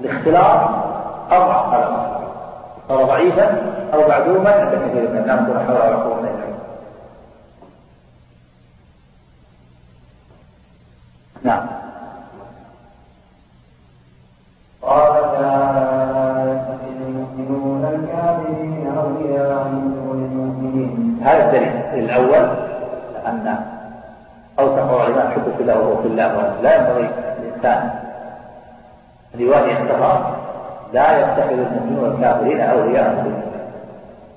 والاختلاط 0.00 0.70
أضعف 1.30 1.74
هذا 1.74 1.88
الأصل 1.88 2.24
صار 2.88 3.04
ضعيفا 3.04 3.74
أو 3.94 4.08
معدوما 4.08 4.50
عند 4.50 4.74
كثير 4.74 5.10
من 5.10 5.18
الناس 5.18 5.48
ولا 5.48 5.64
حول 5.64 5.76
ولا 5.76 5.96
قوة 5.96 6.20
إلا 6.20 6.30
بالله. 6.30 6.54
نعم. 11.42 11.66
قال 14.82 15.24
المؤمنون 17.34 17.84
الكافرين 17.84 18.86
أولياء 18.96 19.64
من 19.64 19.94
دون 19.94 20.24
المؤمنين 20.24 21.20
هذا 21.22 21.46
الدليل 21.46 22.04
الأول 22.04 22.48
أن 23.26 23.56
أوثق 24.58 24.92
العلماء 24.92 25.30
حب 25.30 25.56
في 25.56 25.62
الله 25.62 26.00
في 26.02 26.08
الله 26.08 26.54
لا 26.62 26.76
ينبغي 26.76 27.10
للإنسان 27.40 28.03
يوالي 29.42 29.72
الكفار 29.72 30.36
لا 30.92 31.18
يتخذ 31.18 31.52
المؤمنون 31.52 32.14
الكافرين 32.14 32.60
أولياء. 32.60 33.04
من 33.04 33.42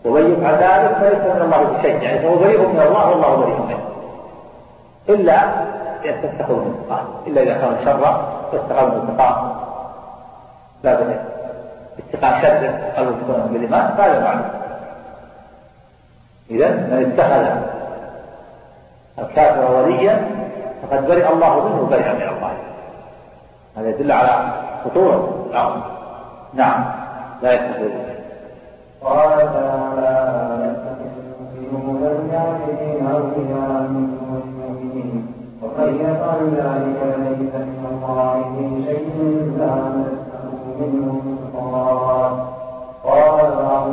ومن 0.06 0.32
يفعل 0.34 0.54
ذلك 0.54 0.96
فليس 0.98 1.36
من 1.36 1.42
الله 1.42 1.64
بشيء 1.64 2.02
يعني 2.02 2.20
فهو 2.20 2.36
بريء 2.36 2.68
من 2.68 2.82
الله 2.82 3.10
والله 3.10 3.36
بريء 3.36 3.60
منه. 3.60 3.80
إلا 5.10 5.44
أن 6.06 6.22
تتقوا 6.22 6.56
الانتقام 6.56 7.06
إلا 7.28 7.42
إذا 7.42 7.54
كان 7.54 7.78
شرا 7.86 8.28
فاتقوا 8.52 8.90
لا 10.84 10.94
بد 10.94 11.20
اتقاء 12.00 12.42
شر 12.42 12.68
قبل 12.98 13.16
تكون 13.22 13.50
بالإيمان 13.54 13.92
هذا 13.98 14.20
معنى 14.24 14.42
إذا 16.50 16.70
من 16.70 17.14
اتخذ 17.14 17.62
الكافر 19.20 19.72
وليا 19.72 20.22
فقد 20.82 21.08
برئ 21.08 21.34
الله 21.34 21.66
منه 21.66 21.82
وبرئ 21.82 22.14
من 22.14 22.22
الله. 22.22 22.54
هذا 23.78 23.90
يدل 23.90 24.12
على 24.12 24.54
خطورة. 24.86 25.48
الأمر 25.52 25.82
نعم. 26.54 26.86
لا 27.42 27.54
يتخذ 27.54 27.90
قال 29.02 29.38
تعالى 29.38 30.76
المؤمنون 31.58 32.04
الكافرين 32.04 33.06
من 33.92 34.08
ومن 35.62 35.96
يفعل 35.96 36.40
ذلك 36.56 37.00
فليس 37.00 37.56
من 38.50 38.84
شيء 38.88 39.08
إلا 39.20 39.74
أن 39.74 40.06
قال 43.04 43.52
بعض 43.52 43.88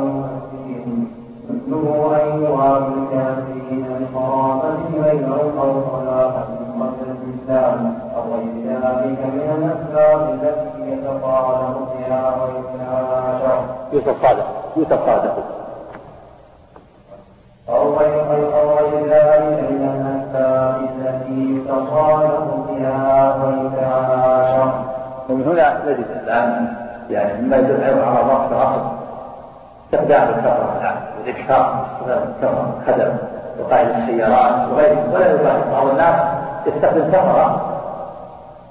يوافي 2.43 2.93
الكافرين 2.93 3.85
صلاحة 5.91 6.47
قبل 6.77 6.93
الإسلام 7.23 7.99
أو 8.15 8.23
ذلك 8.65 9.19
من 9.35 9.71
يتصادق 13.93 14.45
يتصادق 14.77 15.37
أو 17.69 17.97
غير 17.97 18.15
ذلك 19.07 19.71
من 19.71 19.81
الأسباب 19.95 20.81
التي 20.81 21.55
يتصالح 21.55 22.31
بها 22.69 23.35
ويتعاشر 23.43 24.71
ومن 25.29 25.43
هنا 25.47 25.79
نجد 25.85 26.05
الآن 26.23 26.73
يعني 27.09 27.41
مما 27.41 27.57
يدل 27.57 27.83
على 27.83 28.23
ضعف 28.27 28.51
العقل 28.51 28.81
استخدام 29.85 30.29
الكفرة 30.29 30.77
الآن 30.79 30.95
والإكثار 31.17 31.85
استخدام 31.85 32.23
الكفرة 32.29 32.81
خدم 32.87 33.17
وقائد 33.59 33.89
السيارات 33.89 34.69
وغيره 34.71 35.13
ولا 35.13 35.31
يبالي 35.31 35.71
بعض 35.71 35.87
الناس 35.87 36.15
يستخدم 36.65 37.11
كفرة 37.11 37.61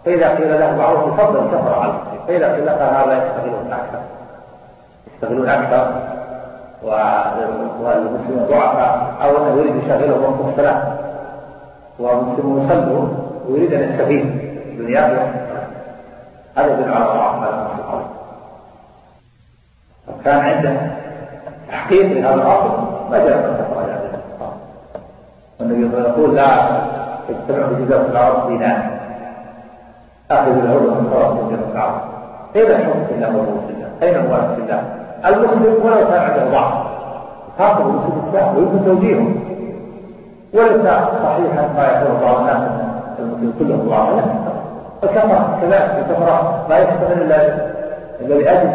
فإذا 0.05 0.29
قيل 0.29 0.61
له 0.61 0.77
معروف 0.77 1.19
يفضل 1.19 1.39
الكفرة 1.39 1.81
على 1.81 1.93
المسلم 2.29 2.39
فإذا 2.39 2.55
قيل 2.55 2.69
قال 2.69 2.95
هؤلاء 2.95 3.27
يستغلون 3.27 3.73
أكثر 3.73 3.99
يستغلون 5.15 5.49
أكثر 5.49 5.93
والمسلمون 7.83 8.47
ضعفاء. 8.51 9.15
أو 9.23 9.37
أنه 9.37 9.61
يريد 9.61 9.77
يشغلهم 9.77 10.23
وقت 10.23 10.41
الصلاة. 10.49 10.83
والمسلمون 11.99 12.63
يصلوا 12.63 13.09
ويريد 13.49 13.73
أن 13.75 13.81
يستفيد 13.81 14.25
دنياه 14.79 15.13
وقت 15.13 15.35
الصلاة. 15.35 15.67
هذا 16.57 16.73
يدل 16.73 16.93
على 16.93 17.05
ضعف 17.05 17.35
هذا 17.43 17.55
المسلم 17.55 18.15
كان 20.25 20.41
عنده 20.41 20.77
تحقيق 21.69 22.07
لهذا 22.07 22.35
الأصل 22.35 22.71
ما 23.11 23.19
جاء 23.19 23.55
والنبي 25.61 25.89
صلى 25.89 25.99
الله 25.99 26.09
عليه 26.09 26.13
وسلم 26.13 26.23
يقول 26.23 26.37
لا 26.37 26.69
اجتمع 27.29 27.69
في 27.69 27.85
جزيرة 27.85 28.07
العرب 28.11 28.49
دينان 28.49 28.94
أخذ 30.31 30.51
العروة 30.51 30.95
من 30.95 31.11
طرف 31.15 31.33
جزيرة 31.33 31.73
العرب 31.73 32.01
أين 32.57 32.67
الحكم 32.67 33.05
في 33.09 33.15
الله 33.15 33.29
والرسول 33.29 33.61
في 33.69 33.75
الله؟ 33.75 33.89
أين 34.03 34.15
المبارك 34.17 34.55
في 34.55 34.61
الله؟ 34.63 34.83
المسلم 35.27 35.85
ولو 35.85 36.09
كان 36.09 36.23
عنده 36.23 36.51
ضعف. 36.51 36.75
خاطب 37.59 37.89
المسلم 37.89 38.13
الإسلام 38.23 38.57
ويمكن 38.57 38.85
توجيهه. 38.85 39.27
وليس 40.55 40.83
صحيحا 41.25 41.69
ما 41.77 41.87
يقول 41.87 42.21
بعض 42.23 42.39
الناس 42.41 42.71
المسلم 43.19 43.53
كله 43.59 43.77
ضعف. 43.77 44.09
لا. 44.17 44.25
الكفر 45.03 45.61
كذلك 45.61 45.95
الكفر 45.99 46.53
لا 46.69 46.79
يستمر 46.79 47.13
إلا 47.13 47.55
إلا 48.21 48.35
لأجل 48.35 48.71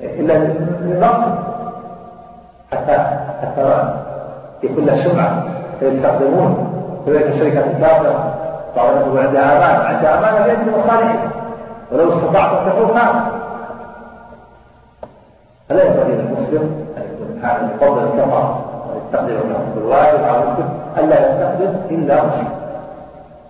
إلا 0.00 0.32
لنقص. 0.80 1.46
حتى 2.72 2.92
حتى 3.42 3.94
يكون 4.62 4.86
له 4.86 5.04
سمعة 5.04 5.42
فيستخدمون 5.80 6.72
كذلك 7.06 7.26
الشركات 7.26 7.64
الكافرة 7.66 8.34
يقول 8.76 9.18
عندها 9.18 9.56
أمان 9.56 9.94
عندها 9.94 10.18
أمان 10.18 10.46
لاجل 10.46 10.78
مصالحهم 10.78 11.30
ولو 11.92 12.12
استطعت 12.12 12.52
أن 12.52 12.72
تكون 12.72 12.98
هذا 12.98 13.32
فلا 15.68 15.84
ينبغي 15.84 16.12
للمسلم 16.12 16.86
أن 16.96 17.02
يكون 17.02 17.40
هذا 17.42 17.70
يفضل 17.74 18.02
الكفر 18.02 18.56
ويستخدم 18.94 19.28
لهم 19.28 19.72
الواجب 19.76 20.24
على 20.24 20.42
المسلم 20.42 20.68
الا 20.98 21.30
يستخدم 21.30 21.74
إلا 21.90 22.24
مسلم. 22.24 22.48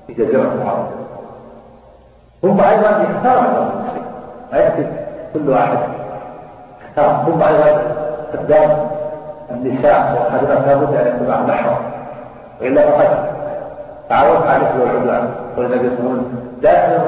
في 0.06 0.12
جزيره 0.12 0.52
العرب 0.62 0.86
ثم 2.42 2.60
أيضا 2.60 2.90
يختار 2.90 3.38
المسلم. 3.38 4.02
ما 4.52 4.58
يأتي 4.58 4.86
كل 5.34 5.48
واحد. 5.48 5.78
اختار 6.88 7.24
ثم 7.26 7.42
أيضا 7.42 7.82
استخدام 8.24 8.88
النساء 9.50 10.12
والخادمات 10.14 10.66
لابد 10.66 10.94
ان 10.94 11.06
يكون 11.06 11.28
معهم 11.28 11.46
محرم 11.46 11.76
وإلا 12.60 12.90
فقد 12.90 13.36
تعود 14.09 14.47
على 14.47 14.57
الاثم 14.57 14.81
والعدوان 14.81 15.29
والنبي 15.57 15.87
يقول 15.87 16.23
دائما 16.62 17.05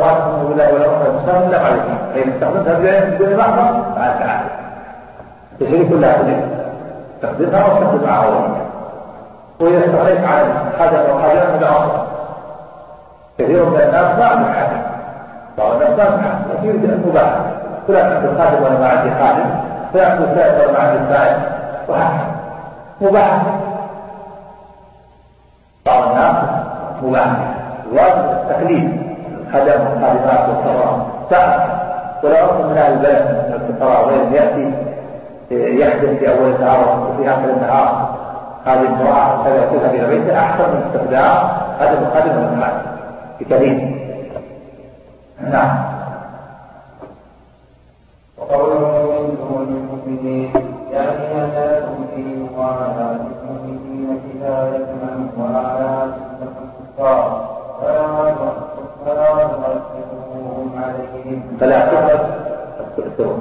بالله 0.48 0.74
ولا 0.74 0.86
تسلم 0.86 1.48
الا 1.48 1.60
عليكم 1.60 1.98
فان 2.14 2.32
استخدمتها 2.32 3.04
بدون 3.04 3.36
محرم 3.36 3.82
فعلت 3.96 4.22
عليه 4.22 4.58
تشريك 5.60 6.04
عليك 6.04 6.44
تقدمها 7.22 7.66
واستخدم 7.66 8.06
معها 8.06 8.26
وليا 8.26 8.68
واذا 9.60 9.86
استغنيت 9.86 10.24
عن 10.24 10.70
أو 11.10 11.18
حاجة 11.18 11.56
هذا 11.56 11.68
افضل 11.68 11.98
كثير 13.38 13.64
من 13.64 13.80
الناس 13.80 14.18
ما 14.18 14.24
عنده 14.24 14.52
حاجة 14.52 14.80
بعض 15.58 15.72
الناس 15.72 15.98
ما 15.98 16.04
عنده 16.04 16.22
حاجة 16.22 16.38
لكن 16.52 16.68
يريد 16.68 16.84
المباح 16.84 17.34
فلان 17.88 18.12
عنده 18.12 18.44
خادم 18.44 18.62
وأنا 18.62 18.78
ما 18.78 18.88
عندي 18.88 19.10
خادم 19.10 19.50
فلان 19.92 20.10
عنده 20.10 20.34
سائق 20.34 20.58
وأنا 20.58 20.72
ما 20.72 20.78
عندي 20.78 21.14
سائق 21.14 21.38
وهكذا 21.88 22.26
مباح 23.00 23.42
بعض 25.86 26.08
الناس 26.08 26.36
مباح 27.02 27.36
الواجب 27.92 28.30
التكليف 28.30 28.84
الخدم 29.40 29.80
والخادمات 29.86 30.48
والثراء 30.48 31.06
سهل 31.30 31.60
ولا 32.22 32.44
أصل 32.44 32.70
من 32.70 32.78
أهل 32.78 32.92
البلد 32.92 33.22
من 33.48 33.54
الفقراء 33.54 34.08
غير 34.08 34.32
يأتي 34.32 34.72
يحدث 35.50 36.18
في 36.18 36.30
أول 36.30 36.54
النهار 36.54 37.08
وفي 37.10 37.30
آخر 37.30 37.50
النهار 37.50 38.18
هذه 38.66 38.82
المرأة 38.82 39.44
كذا 39.44 39.66
تذهب 39.66 39.94
إلى 39.94 40.06
بيته 40.06 40.38
أحسن 40.38 40.64
من 40.64 40.82
استخدام 40.86 41.48
هذا 41.80 41.98
المخادم 41.98 42.36
والمخادم 42.36 42.82
بكثير 43.40 43.98
نعم. 45.40 45.78
وقوله 48.38 48.78
من 48.78 49.36
دون 49.36 49.68
المؤمنين 49.68 50.52
يعني 50.92 51.52
لا 51.54 51.80
تؤتي 51.80 52.46
وعلى 52.58 53.16
المؤمنين 53.20 54.20
كفاية 54.24 54.86
وعلى 55.38 56.08
الكفار 56.42 57.48
فلا 57.80 58.34
فلا 59.06 59.46
تؤثرهم 59.46 60.70
عليهم 60.76 61.42
فلا 61.60 61.80
تؤثر 62.96 63.38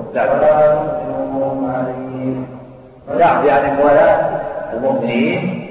نعم 3.20 3.46
يعني 3.46 3.82
موالاة 3.82 4.30
المؤمنين 4.74 5.68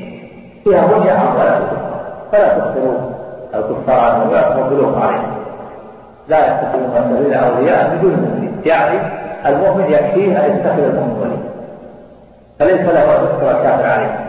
فيها 0.64 0.86
الكفار 1.58 2.06
فلا 2.32 2.48
تؤثروا 2.48 2.98
الكفار 3.54 4.28
ولا 4.28 4.42
عليهم. 5.02 5.36
لا 6.28 6.38
يتخذون 6.38 6.96
أولياء 7.34 7.90
من 7.90 8.00
دون 8.00 8.12
المؤمنين. 8.12 8.60
يعني 8.64 8.98
المؤمن 9.46 9.84
يكفيه 9.84 10.46
أن 10.46 10.56
يتخذ 10.56 10.82
المؤمن 10.82 11.20
وليا. 11.20 11.36
فليس 12.58 12.80
له 12.80 13.18
أن 13.18 13.24
يذكر 13.24 13.50
الكافر 13.50 13.86
عليه. 13.86 14.25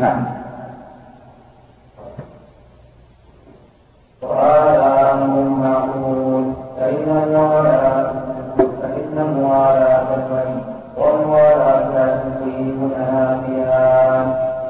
نعم. 0.00 0.24
وهذا 4.22 5.12
أمر 5.12 5.42
معقول 5.42 6.52
فإن 6.80 7.22
الموالاة 7.24 8.12
فإن 8.82 9.18
الموالاة 9.18 10.06
الولي 10.14 10.60
والموالاة 10.96 11.90
لا 11.94 12.16
تصيب 12.16 12.90
نافيا 12.98 14.22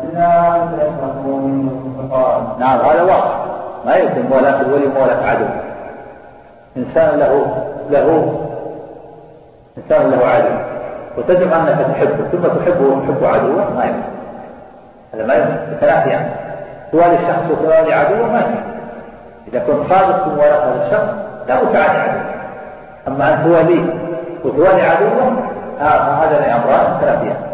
إلا 0.03 0.57
أن 0.57 0.69
تشركوا 0.79 1.39
منه 1.39 1.93
فقال 1.99 2.43
نعم 2.59 2.81
هذا 2.81 3.03
واضح 3.03 3.45
ما 3.87 3.95
يمكن 3.95 4.29
موالاة 4.31 4.61
الولي 4.61 4.87
موالاة 4.87 5.27
عدو. 5.27 5.47
إنسان 6.77 7.19
له 7.19 7.47
له 7.91 8.39
إنسان 9.79 10.11
له 10.11 10.27
عدو. 10.27 10.55
وتزعم 11.19 11.53
أنك 11.53 11.87
تحبه. 11.87 12.29
ثم 12.33 12.43
تحبه 12.43 12.87
وتحب 12.87 13.25
عدوه 13.25 13.75
ما 13.77 13.85
يمكن. 13.85 14.20
هذا 15.21 15.27
ما 15.27 15.35
يمكن 15.35 15.87
يعني. 16.11 16.31
توالي 16.93 17.15
الشخص 17.15 17.51
وتوالي 17.51 17.93
عدوه 17.93 18.33
ما 18.33 18.39
يمكن 18.39 18.71
إذا 19.49 19.59
كنت 19.59 19.89
صادق 19.89 20.25
في 20.25 20.31
موالاة 20.31 20.65
هذا 20.65 20.87
الشخص 20.87 21.15
لا 21.49 21.73
تعادي 21.73 21.99
عدوه 21.99 22.23
أما 23.09 23.35
أن 23.35 23.45
تواليه 23.45 23.85
وتوالي 24.45 24.83
عدوه 24.83 25.33
هذا 25.81 26.39
أمران 26.57 27.01
ثلاثيان 27.01 27.37
إلا 27.37 27.50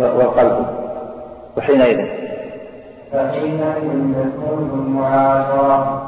والقلب 0.00 0.66
وحينئذ. 1.56 2.00
فحينئذ 3.12 4.14
تجوز 4.14 4.70
المعاشرة 4.74 6.02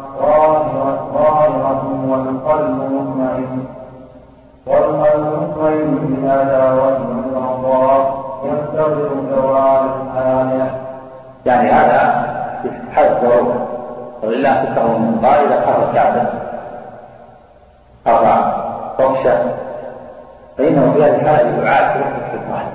ظاهرة 1.14 1.82
والقلب 2.10 2.76
مطمئن. 2.92 3.64
والقلب 4.66 5.26
مطمئن 5.42 5.96
بالعداوة 5.96 6.98
والمرضى 7.08 8.20
ينتظر 8.44 9.10
زوال 9.30 9.84
الحالة 10.02 10.70
يعني 11.46 11.70
هذا 11.70 12.00
حد 12.92 13.24
ولله 14.22 14.64
تكره 14.64 14.98
من 14.98 15.14
الله 15.18 15.28
إذا 15.28 15.66
خاف 15.66 15.94
كعبا 15.94 16.26
أربع 18.06 18.52
طرشا 18.98 19.54
فإنه 20.58 20.92
في 20.92 21.04
هذه 21.04 21.16
الحالة 21.20 21.64
يعاشر 21.64 22.00
في 22.30 22.36
الظاهر 22.36 22.69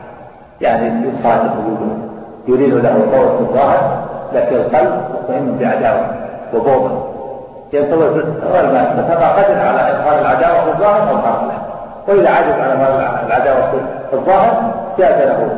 يعني 0.61 1.09
يصادق 1.09 1.53
يريد 2.47 2.73
له 2.73 3.07
قوة 3.13 3.39
الظاهر 3.39 4.05
لكن 4.33 4.55
القلب 4.55 4.91
مطمئن 5.13 5.57
بعداوة 5.59 6.07
وبغضة 6.53 7.15
ينتظر 7.73 8.07
المال 8.59 9.05
فما 9.07 9.29
قدر 9.31 9.59
على 9.59 9.91
إظهار 9.91 10.19
العداوة 10.21 10.63
في 10.63 10.69
الظاهر 10.69 11.09
أو 11.09 11.15
له 11.47 11.57
وإذا 12.07 12.29
عجز 12.29 12.59
على 12.59 12.73
العداوة 13.27 13.71
في 14.09 14.13
الظاهر 14.13 14.73
جاز 14.97 15.27
له 15.27 15.49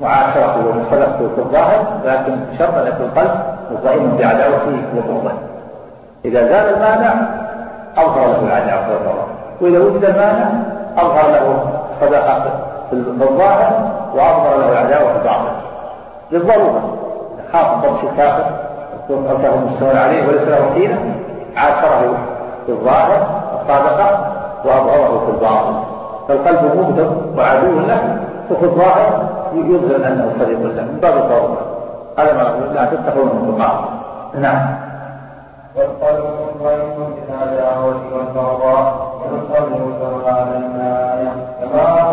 معاشرته 0.00 0.66
ومصالحته 0.68 1.28
في 1.34 1.38
الظاهر 1.38 1.84
لكن 2.04 2.36
شرط 2.58 2.74
ان 2.74 2.86
يكون 2.86 3.06
القلب 3.06 3.30
مطمئن 3.70 4.16
بعداوته 4.18 4.82
وبغضه 4.96 5.32
إذا 6.24 6.40
زال 6.48 6.74
المانع 6.74 7.14
أظهر 7.96 8.26
له 8.26 8.46
العداوة 8.46 8.88
والبغض 8.90 9.28
وإذا 9.60 9.78
وجد 9.78 10.04
المانع 10.04 10.50
أظهر 10.98 11.30
له 11.30 11.64
الصداقه 11.92 12.71
في 12.92 13.24
الظاهر 13.30 13.90
وأظهر 14.14 14.56
له 14.56 14.72
العداوة 14.72 15.12
في 15.12 15.18
الباطن 15.18 15.52
للضروره 16.32 16.82
خاف 17.52 17.84
طبش 17.84 18.04
الكافر 18.04 18.44
أو 19.10 19.38
كافر 19.42 19.56
مستوى 19.58 19.98
عليه 19.98 20.28
وليس 20.28 20.42
له 20.42 20.70
حيلة 20.74 21.14
عاشره 21.56 22.14
في 22.66 22.72
الظاهر 22.72 23.26
الصادقة 23.62 24.32
وأظهره 24.64 25.24
في 25.26 25.32
الباطن. 25.32 25.74
فالقلب 26.28 26.76
مبغض 26.76 27.38
وعدو 27.38 27.80
له 27.80 28.18
وفي 28.50 28.64
الظاهر 28.64 29.28
يظهر 29.54 29.96
أنه 29.96 30.32
صديق 30.38 30.58
له 30.58 30.82
من 30.82 30.98
باب 31.02 31.16
الضرورة. 31.16 31.58
هذا 32.18 32.32
ما 32.32 32.42
نقول 32.42 32.74
لا 32.74 32.84
تتخذون 32.84 33.26
من 33.26 33.56
بعض 33.58 33.84
نعم. 34.34 34.76
والقلب 35.76 36.24
مطمئن 36.24 37.14
بالعداوة 37.14 37.86
والبغضاء 38.14 39.12
والقلب 39.32 39.94
سواء 40.00 40.48
الماء 40.56 41.36
كما 41.60 42.12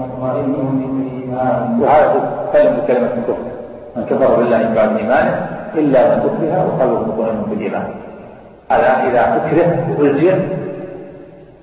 مطمئن 0.00 0.52
بالإيمان. 0.78 1.80
وهذا 1.80 2.08
كلمة 2.52 2.86
كلمة 2.86 3.08
من 3.96 4.04
كفر. 4.08 4.36
بالله 4.36 4.74
بعد 4.74 4.96
إيمانه 4.96 5.46
إلا 5.74 6.00
من 6.08 6.22
كفرها 6.22 6.64
وقلبه 6.64 7.00
مطمئن 7.00 7.42
بالإيمان. 7.50 7.86
هذا 8.70 8.90
إذا 9.08 9.20
أكره 9.36 9.70
وألزم 9.98 10.38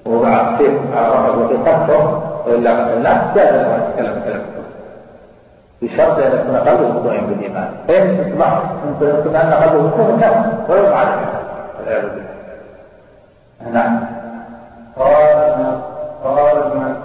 ومع 0.05 0.41
السيف 0.41 0.73
على 0.95 1.07
رأسه 1.07 1.47
في 1.47 1.55
قصره 1.55 2.23
وإلا 2.47 2.71
قتلناه 2.71 3.35
جاز 3.35 3.53
له 3.53 3.75
أن 3.75 3.81
يتكلم 3.81 4.21
كلام 4.25 4.41
بشرط 5.81 6.17
أن 6.17 6.39
يكون 6.39 6.55
قلبه 6.55 6.87
مطمئن 6.87 7.25
بالإيمان. 7.25 7.69
فإن 7.87 8.19
اطمع 8.19 8.61
يمكن 9.01 9.35
أن 9.35 9.53
قلبه 9.53 9.81
مطمئن 9.87 10.19
كفر 10.19 10.43
ولو 10.69 10.83
مع 10.83 11.03
والعياذ 11.79 12.01
بالله. 12.01 12.31
نعم. 13.73 13.99
قال 14.99 15.40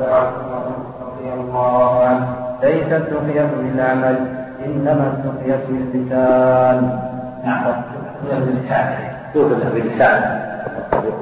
عباس 0.01 0.33
رضي 1.01 1.33
الله 1.41 2.05
عنه 2.05 2.27
ليست 2.63 2.93
التقية 2.93 3.49
بالعمل 3.57 4.17
إنما 4.67 5.05
التقية 5.13 5.61
باللسان 5.69 6.99
نعم 7.45 7.83
باللسان 8.31 8.95
يوجد 9.35 9.75
بلسانه 9.75 10.43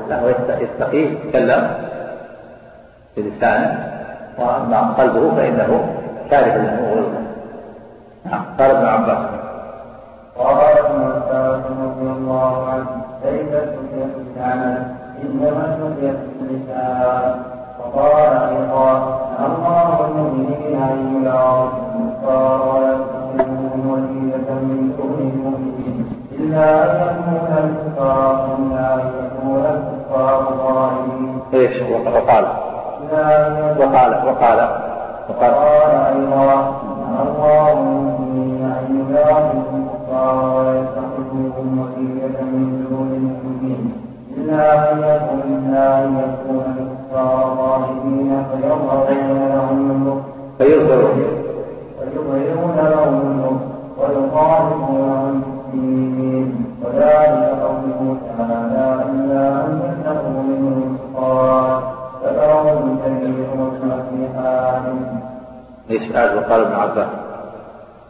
له 0.09 0.35
يستقيم 0.61 1.13
يتكلم 1.13 1.71
بلسانه 3.17 3.95
وأما 4.39 4.81
قلبه 4.81 5.35
فإنه 5.37 5.71
كاره 6.31 6.57
له 6.57 6.83
وغيره 6.83 7.23
نعم. 8.25 8.45
قال 8.59 8.71
ابن 8.71 8.87
عباس. 8.87 9.19
قال 10.39 10.79
ابن 10.79 11.03
عباس 11.03 11.63
رضي 11.81 12.07
الله 12.11 12.69
عنه 12.69 12.87
ليس 13.25 13.53
الحجة 13.53 14.07
بالعمل 14.17 14.83
إنما 15.23 15.65
الحجة 15.65 16.17
باللسان 16.41 17.54
وقال 17.95 18.33
أيضا 18.57 19.19
الله 19.47 20.07
المؤمنين 20.07 20.83
ان 20.83 21.23
يلاقوا 21.23 21.69
الكفار 21.69 22.61
ويتخذون 22.75 23.83
ولية 23.91 24.49
من 24.51 24.93
دون 24.99 25.19
المؤمنين 25.35 26.07
الا 26.39 26.85
ان 26.85 27.07
يكون 27.07 27.57
الكفار 27.65 28.47
الا 28.59 28.95
ان 28.95 29.01
يكون 29.25 29.65
الكفار 29.67 30.43
ظالمين 30.67 31.39
إيش 31.55 31.83
وقال. 31.83 32.47
وقال 33.79 34.27
وقال. 34.27 34.69
وقال. 35.29 35.55
قال 35.55 35.91
أيضا 36.17 36.75
الله 37.23 37.73
المؤمنين 37.73 38.63
ان 38.65 39.07
يلاقوا 39.11 39.63
الكفار 39.75 40.57
ويتخذوهم 40.57 41.79
ولية 41.79 42.41
من 42.43 42.87
دون 42.91 43.11
المؤمنين 43.15 43.93
إلا 44.37 44.93
أن 44.93 44.99
يكون 44.99 45.41
إلا 45.49 46.05
أن 46.05 46.17
يكون 46.19 46.84
ظالمين 47.15 48.45
فيظهرون 48.51 49.41
لهم 49.55 50.23
فيظهرون 50.59 52.77
لهم 52.77 53.21
النصر 53.21 53.67
ويخالفونهم 53.99 55.43
في 55.71 55.77
الدين. 55.79 56.65
وذلك 56.85 57.45
قوله 57.63 58.17
تعالى 58.29 58.87
إلا 59.11 59.43
أن 59.67 59.71
يتقوا 59.85 60.43
منهم 60.43 60.99
تقاه 61.15 61.83
فلهم 62.23 62.99
كبير 63.05 63.49
النصيحات 63.55 64.83
إيش 65.91 66.13
قال؟ 66.13 66.29
وقال 66.39 66.61
ابن 66.65 66.73
عباس. 66.75 67.07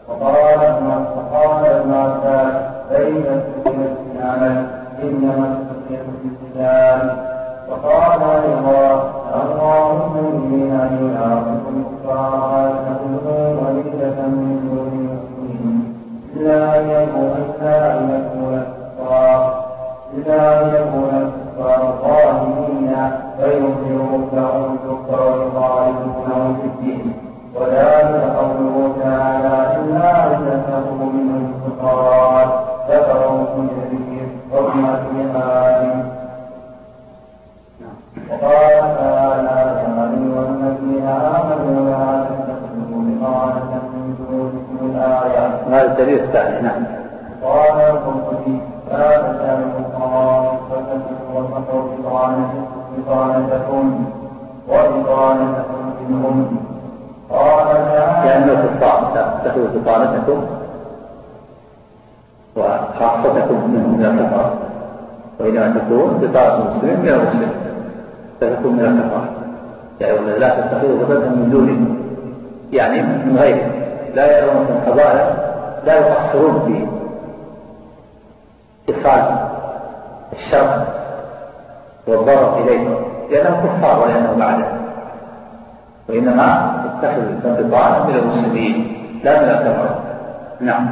وقال 0.08 0.60
ابن 0.64 0.86
وقال 1.16 1.66
ابن 1.66 1.92
عباس 1.92 2.54
ليس 2.90 3.26
التقية 3.26 3.94
بالعمل 4.12 4.56
إنما 5.02 5.46
التقية 5.46 6.02
باللسان 6.22 7.33
وقال 7.70 8.22
أيضا 8.22 9.10
الله 9.42 9.92
المؤمنين 9.92 10.70
أن 10.70 10.98
يلاقوا 11.00 11.58
الكفار 11.76 12.32
ويتخذوا 12.54 13.48
وليدة 13.60 14.26
من 14.26 14.60
دون 14.64 14.90
المؤمنين 15.00 15.94
إلا 16.36 16.80
أن 16.80 16.90
يكون 16.90 17.34
إلا 17.60 17.98
أن 17.98 18.04
يكون 18.10 18.54
الكفار 18.54 19.64
إلا 20.16 20.60
أن 20.62 20.68
يكون 20.74 21.10
الكفار 21.22 21.94
ظالمين 22.02 22.96
فيظهروا 23.38 24.18
لهم 24.32 24.78
الكفر 24.84 25.43
يرونكم 74.54 74.80
حضارة 74.86 75.36
لا 75.84 75.94
يقصرون 75.94 76.60
في 76.66 76.86
إيصال 78.92 79.36
الشر 80.32 80.84
والضرر 82.06 82.58
إليهم 82.58 82.96
لأنهم 83.30 83.66
كفار 83.66 84.02
ولأنهم 84.02 84.38
بعده 84.38 84.66
وإنما 86.08 86.74
اتخذ 86.84 87.22
الانتقال 87.22 88.06
من 88.06 88.14
المسلمين 88.14 88.96
لا 89.24 89.42
من 89.42 89.48
الكفر. 89.48 89.88
نعم. 90.60 90.88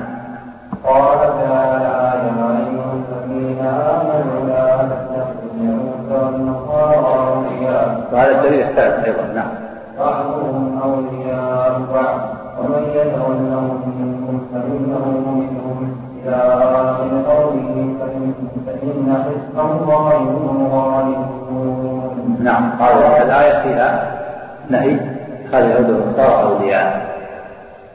قال 0.84 1.18
تعالى 1.18 1.84
يا 1.84 2.12
أيها 2.12 2.50
الذين 2.52 3.66
آمنوا 3.66 4.46
لا 4.48 4.76
تتخذوا 4.76 5.50
اليهود 5.54 6.12
والنصارى 6.12 7.06
أولياء. 7.28 8.08
وهذا 8.12 8.30
الدليل 8.30 8.60
يحتاج 8.60 9.04
أيضا 9.04 9.32
نعم. 9.34 9.48
بعضهم 9.98 10.80
أولياء 10.84 11.80
بعض. 11.94 12.41
ومن 12.62 12.84
يتولهم 12.94 13.82
منكم 13.98 14.36
فإنه 14.52 15.04
منهم 15.26 15.96
إلى 16.24 16.36
آخر 16.36 17.10
قوله 17.30 17.94
فإن 18.66 19.06
حزب 19.24 19.56
الله 19.60 20.16
هم 20.16 20.66
الغالبون. 20.66 22.36
نعم 22.40 22.64
قال 22.80 22.94
الآية 23.22 23.62
فيها 23.62 23.88
نهي 24.70 24.94
هذه 25.52 25.64
اليهود 25.64 25.90
والنصارى 25.90 26.42
أولياء. 26.42 27.12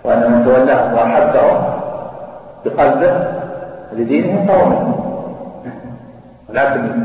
وأن 0.04 0.32
من 0.32 0.46
تولاهم 0.46 0.94
وأحبهم 0.94 1.58
بقلبه 2.66 3.14
لدينهم 3.94 4.48
فهو 4.48 4.66
منهم 4.70 4.96
لكن 6.50 7.04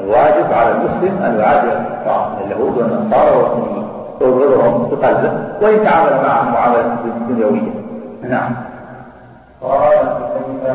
الواجب 0.00 0.52
على 0.52 0.70
المسلم 0.70 1.22
أن 1.22 1.38
يعادي 1.40 1.70
اليهود 2.44 2.78
والنصارى 2.78 3.36
والمسلمين 3.36 3.89
ويبغضهم 4.20 4.88
بقلبه 4.90 5.32
وإن 5.62 5.84
تعامل 5.84 6.12
معهم 6.26 6.52
معاملة 6.52 6.96
دنيوية. 7.28 7.70
نعم. 8.22 8.52
قال 9.62 9.98
كيف 10.34 10.74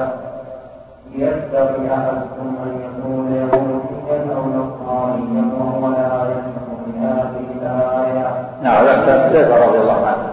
يستطيع 1.16 1.94
أحدكم 1.94 2.56
أن 2.64 2.80
يكون 2.86 3.36
يهوديا 3.36 4.36
أو 4.36 4.44
نصرانيا 4.46 5.44
وهو 5.60 5.92
لا 5.92 6.28
يفهم 6.32 6.78
بهذه 6.88 7.46
الآية. 7.62 8.28
نعم 8.64 8.88
حذيفة 8.88 9.66
رضي 9.66 9.78
الله 9.78 10.06
عنه. 10.06 10.28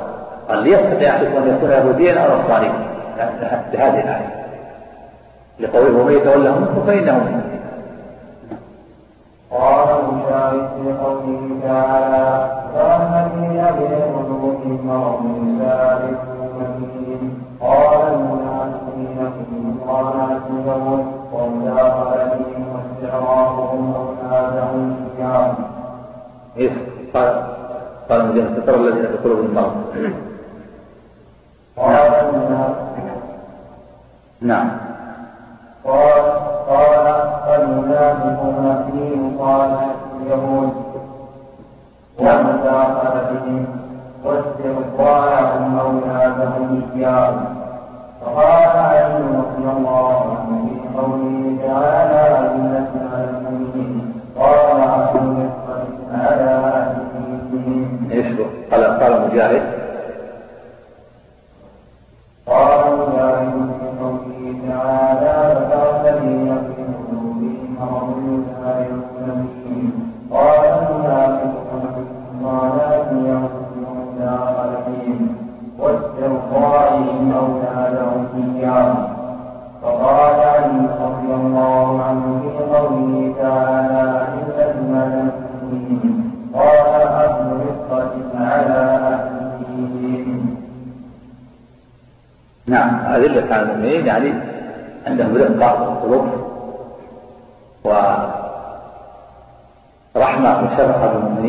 قال 0.49 0.59
ليستطيع 0.63 1.11
أحدكم 1.11 1.37
أن 1.37 1.57
يكون 1.57 1.71
يهوديا 1.71 2.21
أو 2.21 2.39
نصرانيا. 2.39 2.73
بهذه 3.73 4.01
الآية. 4.01 4.43
لقوله 5.61 6.01
ومن 6.01 6.13
يتولهم 6.13 6.61
منكم 6.61 6.87
فإنه 6.87 7.41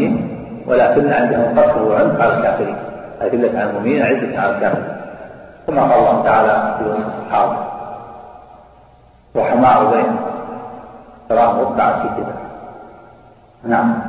وشفقة 0.03 0.09
بالمؤمنين 0.09 0.33
ولكن 0.67 1.13
عندهم 1.13 1.59
قصر 1.59 1.83
وعنف 1.83 2.21
على 2.21 2.37
الكافرين. 2.37 2.75
أذلة 3.21 3.59
على 3.59 3.69
المؤمنين 3.69 4.01
عزة 4.01 4.39
على 4.39 4.55
الكافرين. 4.55 4.93
كما 5.67 5.81
قال 5.81 5.99
الله 5.99 6.23
تعالى 6.23 6.75
في 6.77 6.89
وصف 6.89 7.07
الصحابة 7.07 7.57
رحماء 9.35 9.91
بينهم 9.91 10.15
تراهم 11.29 11.59
ركعا 11.59 11.91
في 11.91 12.07
كده 12.17 12.33
نعم. 13.63 13.99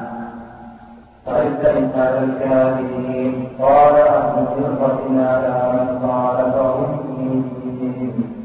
وإذن 1.26 1.90
على 1.96 2.18
الكافرين 2.18 3.48
قال 3.62 3.94
أهل 3.96 4.46
فرقة 4.46 5.00
على 5.16 5.72
من 5.72 5.98
خالفهم 6.02 7.04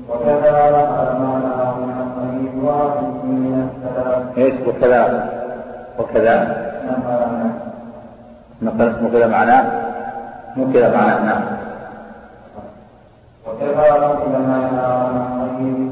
وكذا 0.09 0.87
معناه 1.19 1.75
عن 1.75 2.09
غير 2.19 2.65
واحد 2.65 3.03
من 3.23 3.69
السلف 3.69 4.37
إيش؟ 4.37 4.67
وكذا 4.67 5.29
وكذا. 5.99 6.68
نقل 8.61 9.03
نقل 9.03 9.29
معناه؟ 9.29 9.89
كذا 10.73 10.95
معناه 10.95 11.25
نعم. 11.25 11.41
وكذا 13.47 13.91
نقل 13.91 14.31
معناه 14.47 15.07
عن 15.07 15.49
غير 15.57 15.89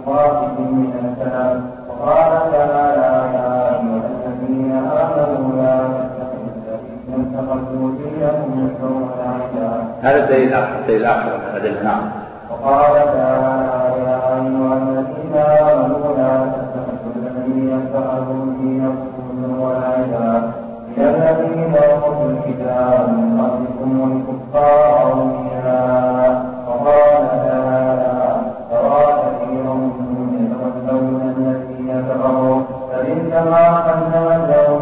من 0.57 0.93
السلف 1.05 1.61
وقال 1.89 2.51
تعالى 2.51 3.09
يا 3.35 3.69
أيها 3.69 4.09
الذين 4.27 4.71
آمنوا 4.71 5.61
لا 5.61 5.77
تتخذوا 5.87 6.49
الذين 6.67 7.33
اتخذوا 7.33 7.91
دينهم 7.97 8.49
هزوا 8.59 8.99
ولعبا 8.99 9.83
هذا 10.01 10.23
الدليل 10.23 10.47
الآخر 10.47 10.79
الدليل 10.79 11.01
الآخر 11.01 11.29
من 11.37 11.57
الأدلة 11.57 11.83
نعم. 11.83 12.09
وقال 12.51 12.93
تعالى 12.93 14.01
يا 14.05 14.17
أيها 14.35 14.73
الذين 14.77 15.35
آمنوا 15.35 16.17
لا 16.17 16.51
تتخذوا 16.53 17.13
الذين 17.15 17.81
اتخذوا 17.81 18.45
دينكم 18.61 19.17
هزوا 19.43 19.67
ولعبا 19.67 20.51
من 20.97 21.05
الذين 21.05 21.73
أوتوا 21.75 22.29
الكتاب 22.31 23.09
من 23.09 23.41
قبلكم 23.41 23.89
والكفار 24.01 25.11
أولياء 25.13 26.45
وقال 26.67 27.23
تعالى 27.47 28.41
ترى 28.71 29.03
كثيرا 29.21 29.73
منهم 29.73 30.29
يتولون 30.41 31.21
الذين 31.37 32.03
كفروا. 32.09 32.61
فإنما 32.91 33.77
قدمت 33.77 34.49
لهم 34.49 34.81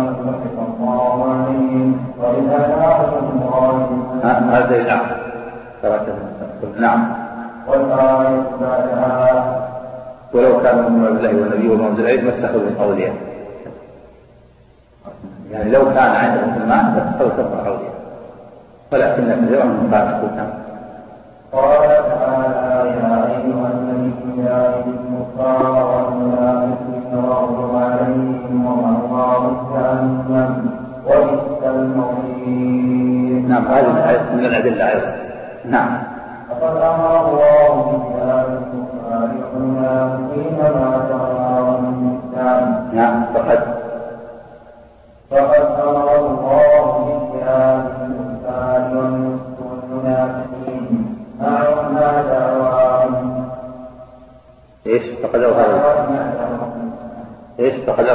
أن 0.00 0.14
سخط 0.18 0.56
الله 0.80 1.24
عليهم. 1.32 1.96
ولهلاكهم 2.22 3.40
ظالمون 3.50 4.20
ها- 4.24 4.58
هذا 4.58 4.76
ترى 5.82 6.00
نعم. 6.80 7.12
والآية 7.68 8.42
بعدها 8.60 9.62
ولو 10.34 10.60
كانوا 10.62 10.90
من 10.90 11.06
الله 11.06 11.28
والنبي 11.40 11.68
وما 11.68 11.88
أنزل 11.88 12.04
إليه 12.06 12.22
ما 12.22 12.30
اتخذوا 12.38 12.70
أولياء. 12.80 13.08
يعني 13.08 13.31
لو 15.72 15.84
كان 15.84 16.10
عندهم 16.22 16.62
المال 16.62 16.94
لاتخذوا 16.94 17.30
كفر 17.30 17.66
أولياء 17.66 17.92
ولكن 18.92 19.44
كثيرا 19.46 19.64
منهم 19.64 19.90
فاسقون 19.90 20.36
نعم. 20.36 20.50
قال 21.52 21.88
تعالى 21.88 22.88
يا 22.88 23.26
أيها 23.26 23.70
النبي 23.74 24.42
جاهد 24.42 24.84
الكفار 24.86 25.84
والمنافقين 25.92 27.14
واغضب 27.14 27.76
عليهم 27.76 28.66
ومأواهم 28.66 29.56
جهنم 29.72 30.70
وبئس 31.06 31.64
المصير. 31.64 33.42
من 34.36 34.44
الأدلة 34.44 34.88
أيضا. 34.88 35.16
نعم. 35.64 36.01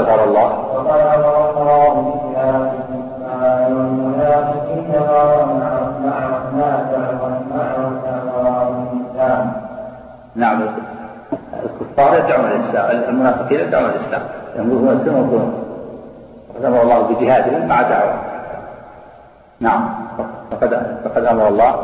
ما 0.08 0.16
دعواهم 8.06 9.52
نعم. 10.36 10.62
الكفار 11.64 12.18
يدعون 12.18 12.46
الإسلام 12.46 13.04
المنافقين 13.10 13.60
يدعون 13.60 13.86
الإسلام. 13.86 14.22
يقولون 14.56 14.90
الاسلام 14.90 15.16
ويقولون 15.16 15.54
أمر 16.66 16.82
الله 16.82 17.02
بجهادهم 17.02 17.68
مع 17.68 17.82
دعوة. 17.82 18.14
نعم. 19.60 19.90
فقد 20.52 20.82
فقد 21.06 21.26
أمر 21.26 21.48
الله 21.48 21.76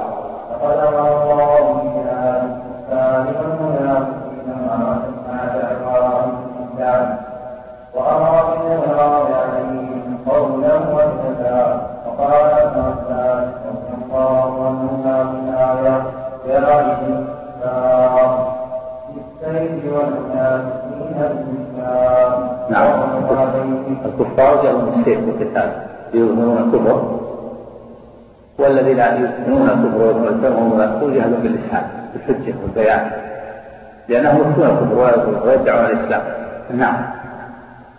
لانهم 34.13 34.41
يخفون 34.41 34.65
الكفر 35.09 35.47
ويدعون 35.47 35.85
الاسلام 35.85 36.21
نعم 36.69 37.05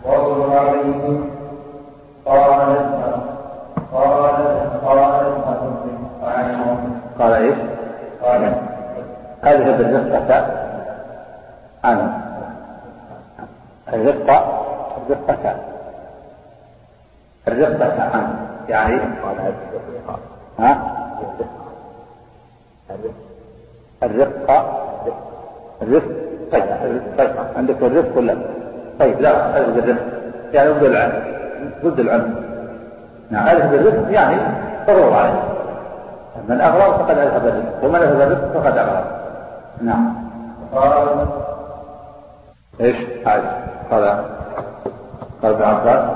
وقل 0.05 0.57
عليهم 0.57 1.31
قال 2.27 2.77
قال 3.93 4.37
قال 4.85 5.25
قال 7.19 7.33
إيش؟ 7.33 7.55
قال 8.23 8.55
هذه 9.43 9.77
بالرفقة 9.77 10.47
عنه 11.85 12.21
الرفقة 13.93 14.65
الرفقة 14.99 15.57
الرفقة 17.49 18.03
عنه 18.03 18.47
يعني 18.69 19.01
ها 20.59 20.95
الرفقة 24.03 24.85
الرفق 25.83 26.09
طيب 26.53 26.65
طيب 27.19 27.31
عندك 27.57 27.83
الرفق 27.83 28.19
ولا 28.19 28.37
طيب 29.01 29.21
لا 29.21 29.59
ألف 29.59 29.69
بالرفق 29.69 30.03
يعني 30.53 30.71
ضد 30.71 30.83
العنف 30.83 31.15
ضد 31.85 32.01
العنف 32.01 32.27
نعم. 33.31 33.49
ألف 33.49 33.67
بالرفق 33.67 34.12
يعني 34.12 34.37
ضرور 34.87 35.12
عليه 35.12 35.43
من 36.49 36.61
أغرب 36.61 36.93
فقد 36.93 37.19
ألف 37.19 37.35
بالرفق 37.35 37.85
ومن 37.85 37.97
ألف 37.97 38.17
بالرفق 38.17 38.61
فقد 38.61 38.79
أغرب. 38.79 39.05
نعم. 39.81 40.15
قال 40.75 41.27
إيش؟ 42.81 42.97
هذا 43.27 43.65
قال. 43.91 44.25
قال 45.43 45.53
ابن 45.53 45.62
عباس. 45.62 46.11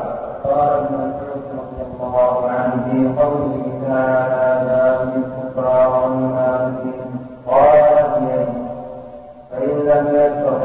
قال 0.45 0.69
ابن 0.69 0.95
مسعود 0.95 1.43
رضي 1.59 1.83
الله 2.03 2.51
عنه 2.51 2.85
في 2.91 3.21
قوله 3.21 3.65
تعالى 3.89 4.67
لا 4.67 5.03
الكفار 5.03 6.03
والمنافقين 6.03 6.98
لم 9.99 10.07
يستطع 10.15 10.59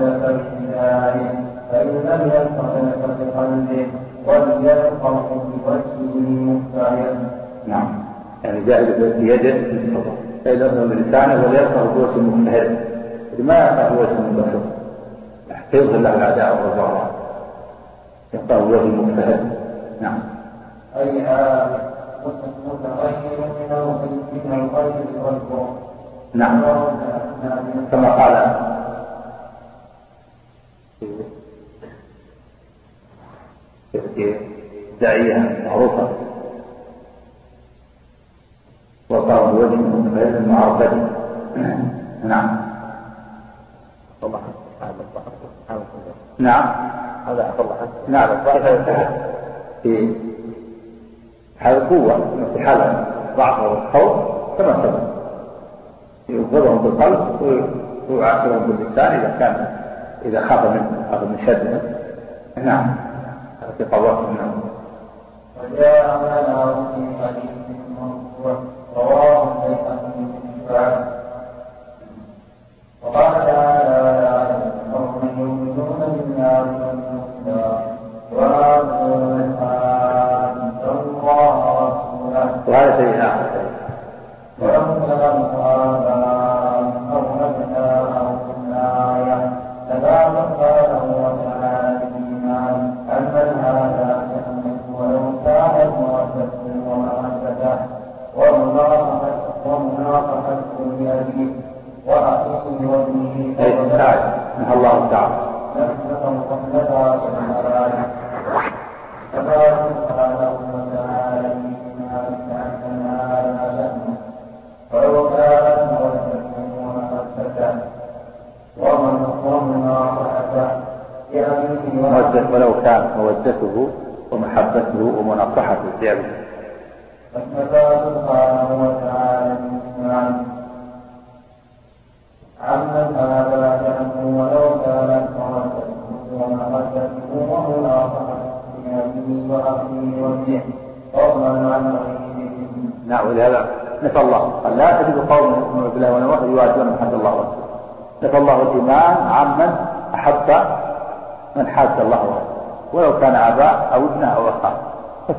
فإن 1.72 1.88
لم 1.88 2.32
يستطع 2.36 2.74
فبقلبه 3.02 3.88
وليفقه 4.28 5.44
بوجهه 5.66 6.30
مفتعلا 6.30 7.14
نعم. 7.68 8.04
يعني 8.44 8.66
جاهد 8.66 9.18
بيده 9.20 9.54
لم 10.46 10.90
بلسانه 10.90 11.46
وليفقه 11.46 11.86
بوجه 11.86 12.18
مجتهد. 12.18 12.78
ما 13.40 13.58
يفقه 13.58 13.90
بوجه 13.90 14.20
منبسط 14.22 14.62
فيظهر 15.72 16.00
له 16.00 16.16
الأعداء 16.16 16.64
والضرر 16.64 17.12
يبقى 18.34 18.64
وجه 18.64 18.82
المجتهد 18.82 19.52
نعم. 20.02 20.20
أي 20.98 21.22
متغير 22.66 23.40
من 24.46 24.54
الغير 24.54 24.94
والبعد 25.24 25.68
نعم. 26.34 26.62
كما 27.92 28.12
قال 28.12 28.73
داعية 35.02 35.64
معروفة. 35.66 36.10
وقال 39.10 39.52
بوجه 39.52 39.76
متغير 39.76 40.38
المعرفة 40.38 41.10
نعم. 42.24 42.58
نعم. 46.40 46.76
هذا 47.28 47.54
الله 47.60 47.76
نعم. 48.08 48.30
في 49.84 50.16
حال 51.60 51.78
القوة 51.78 52.20
في 52.54 52.66
حال 52.66 53.06
ضعف 53.38 53.60
والخوف 53.60 54.12
كما 54.58 54.84
سبق. 54.84 55.00
يغضبهم 56.30 56.78
بالقلب 56.78 57.42
ويعاصرهم 58.10 58.68
باللسان 58.68 59.20
إذا 59.20 59.36
كان 59.40 59.68
إذا 60.26 60.42
خاف 60.42 60.66
من 60.66 61.06
خاف 61.12 61.24
من 61.24 61.38
شدهم. 61.46 61.82
نعم. 62.66 63.13
في 63.78 63.84
قواتهم 63.84 64.38
نعم. 64.38 64.52
وجاء 65.64 66.08
معنا 66.08 66.76
في 66.96 67.24
حديث 67.24 67.52
مرفوع 68.02 68.64
رواه 68.96 69.44
البيهقي 69.44 69.98
في 70.14 70.74
وقال 70.74 71.13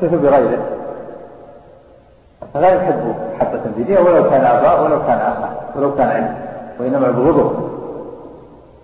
فكيف 0.07 0.21
بغيره. 0.21 0.59
فلا 2.53 2.69
يحب 2.69 3.15
محبة 3.35 3.59
دينية 3.77 3.99
ولو 3.99 4.29
كان 4.29 4.45
أباه 4.45 4.83
ولو 4.83 4.99
كان 4.99 5.17
أخاه 5.17 5.49
ولو 5.75 5.95
كان 5.95 6.07
علم 6.07 6.35
وإنما 6.79 7.07
يبغضه 7.07 7.51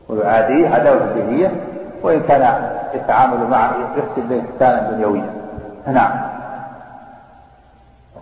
ويعاديه 0.09 0.69
عداوة 0.69 1.13
دينية 1.13 1.51
وإن 2.03 2.22
كان 2.22 2.72
يتعامل 2.93 3.47
معه 3.47 3.74
يحسن 3.97 4.28
به 4.30 4.41
إحسانا 4.53 4.91
دنيويا. 4.91 5.34
نعم. 5.88 6.11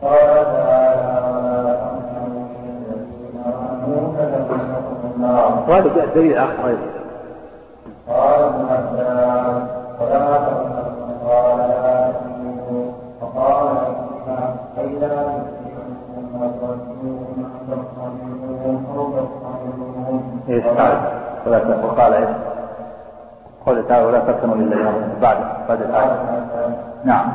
قال 0.02 0.46
تعالى 0.54 1.80
وهذا 5.68 6.06
دليل 6.16 6.38
آخر 6.38 6.68
أيضا. 6.68 6.89
ولا 24.06 24.20
تكتموا 24.20 24.56
الا 24.56 24.78
يوم 24.78 25.14
بعد 25.22 25.38
بعد 25.70 25.82
الايه 25.82 26.18
نعم. 27.04 27.34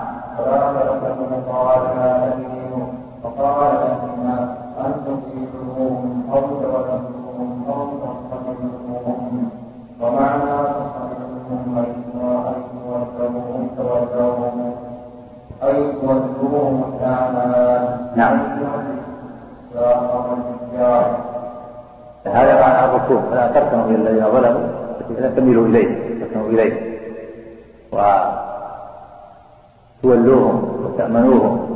وتولوهم 30.04 30.84
وتأمنوهم. 30.84 31.74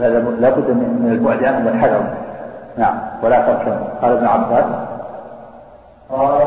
هذا 0.00 0.18
لا 0.18 0.50
بد 0.50 0.70
من 0.70 1.08
البعد 1.12 1.44
عنهم 1.44 1.66
والحذر 1.66 2.02
نعم 2.78 2.98
ولا 3.22 3.40
تركنوا 3.46 3.86
قال 4.02 4.12
ابن 4.12 4.26
عباس 4.26 4.64
قال 6.10 6.39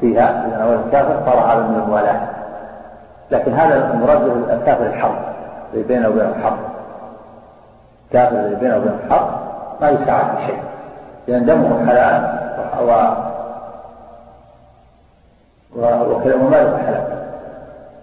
فيها 0.00 0.46
إذا 0.46 0.56
ناول 0.58 0.74
الكافر 0.86 1.20
صار 1.26 1.38
هذا 1.38 1.66
من 1.66 1.82
الموالاة 1.84 2.20
لكن 3.30 3.52
هذا 3.52 3.90
المراد 3.94 4.22
الكافر 4.50 4.86
الحرب 4.86 5.14
اللي 5.74 5.84
بينه 5.84 6.08
وبين 6.08 6.20
الحرب 6.26 6.58
الكافر 8.08 8.36
اللي 8.36 8.56
بينه 8.56 8.76
وبين 8.76 8.92
الحرب 9.06 9.28
ما 9.80 9.90
يساعد 9.90 10.36
بشيء 10.36 10.58
لأن 11.28 11.44
دمه 11.46 11.86
حلال 11.86 12.38
و 12.82 12.90
و- 15.76 16.12
وكذا 16.12 16.34
وماله 16.34 16.78
حلال. 16.86 17.04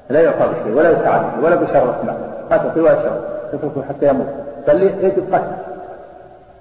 لا 0.10 0.22
يعطى 0.22 0.48
بشيء 0.54 0.74
ولا 0.78 0.90
يساعد 0.90 1.22
ولا 1.44 1.56
بشر 1.56 1.86
مال 2.04 2.16
ما 2.52 2.58
تعطي 2.58 2.80
ولا 2.80 2.96
شر. 2.96 3.20
تتركه 3.52 3.84
حتى 3.90 4.08
يموت. 4.08 4.28
بل 4.68 4.84
يجب 4.84 5.34
قتل. 5.34 5.52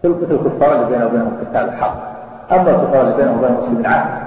تلك 0.03 0.17
الكفار 0.31 0.73
اللي 0.75 0.87
بينه 0.87 1.07
وبينهم 1.07 1.37
قتال 1.41 1.69
الحرب. 1.69 1.95
أما 2.53 2.71
الكفار 2.71 3.01
اللي 3.01 3.17
بينهم 3.17 3.39
وبين 3.39 3.51
المسلمين 3.55 3.87
عهد 3.87 4.24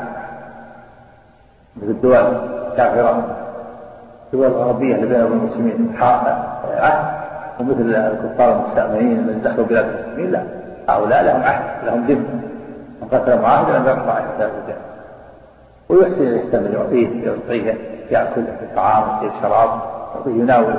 مثل 1.81 1.91
الدول 1.91 2.15
الكافرة 2.71 3.23
الدول 4.33 4.47
الغربيه 4.47 4.95
اللي 4.95 5.07
بينها 5.07 5.25
وبين 5.25 5.37
المسلمين 5.37 5.95
عهد 5.99 6.37
ومثل 7.59 7.95
الكفار 7.95 8.55
المستأمنين 8.55 9.19
الذين 9.19 9.41
دخلوا 9.41 9.65
بلاد 9.65 9.85
المسلمين 9.85 10.31
لا. 10.31 10.43
هؤلاء 10.89 11.23
لهم 11.23 11.43
عهد 11.43 11.85
لهم 11.85 12.05
ذمه 12.07 12.29
من 13.01 13.07
قتل 13.11 13.41
معاهدا 13.41 13.77
لم 13.77 13.85
يقطع 13.85 14.13
عهد 14.13 14.51
ويحسن 15.89 16.21
الإحسان 16.21 16.73
يعطيه 16.73 17.25
يعطيه 17.25 17.73
يأكل 18.11 18.41
يعطيه 18.41 18.75
طعام 18.75 19.03
يعطيه 19.03 19.41
شراب 19.41 19.69
يعطيه 20.15 20.31
يناول. 20.31 20.75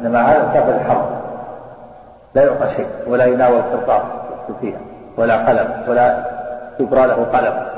إنما 0.00 0.22
هذا 0.22 0.50
كافر 0.54 0.74
الحرب. 0.74 1.06
لا 2.34 2.42
يعطى 2.42 2.66
شيء 2.76 2.86
ولا 3.08 3.24
يناول 3.24 3.62
قرطاس 3.62 4.02
يكتب 4.32 4.60
فيها 4.60 4.78
ولا 5.16 5.48
قلم 5.48 5.68
ولا 5.88 6.24
يبرى 6.80 7.06
له 7.06 7.14
قلم. 7.14 7.73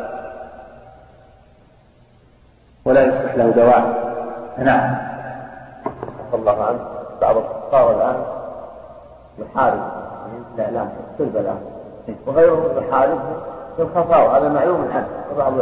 ولا 2.87 3.03
يصلح 3.03 3.34
له 3.34 3.51
دواء. 3.51 3.82
نعم. 4.59 4.97
رضي 6.32 6.41
الله 6.41 6.64
عنه. 6.64 6.78
بعض 7.20 7.37
الكفار 7.37 7.91
الآن 7.91 8.16
يحارب 9.39 9.80
الإعلام 10.55 10.89
في 11.16 11.22
البلاء 11.22 11.57
وغيرهم 12.26 12.62
يحارب 12.78 13.18
في 13.76 13.82
الخفاء 13.82 14.39
هذا 14.39 14.49
معلوم 14.49 14.89
عنه 14.95 15.07
وبعض 15.34 15.53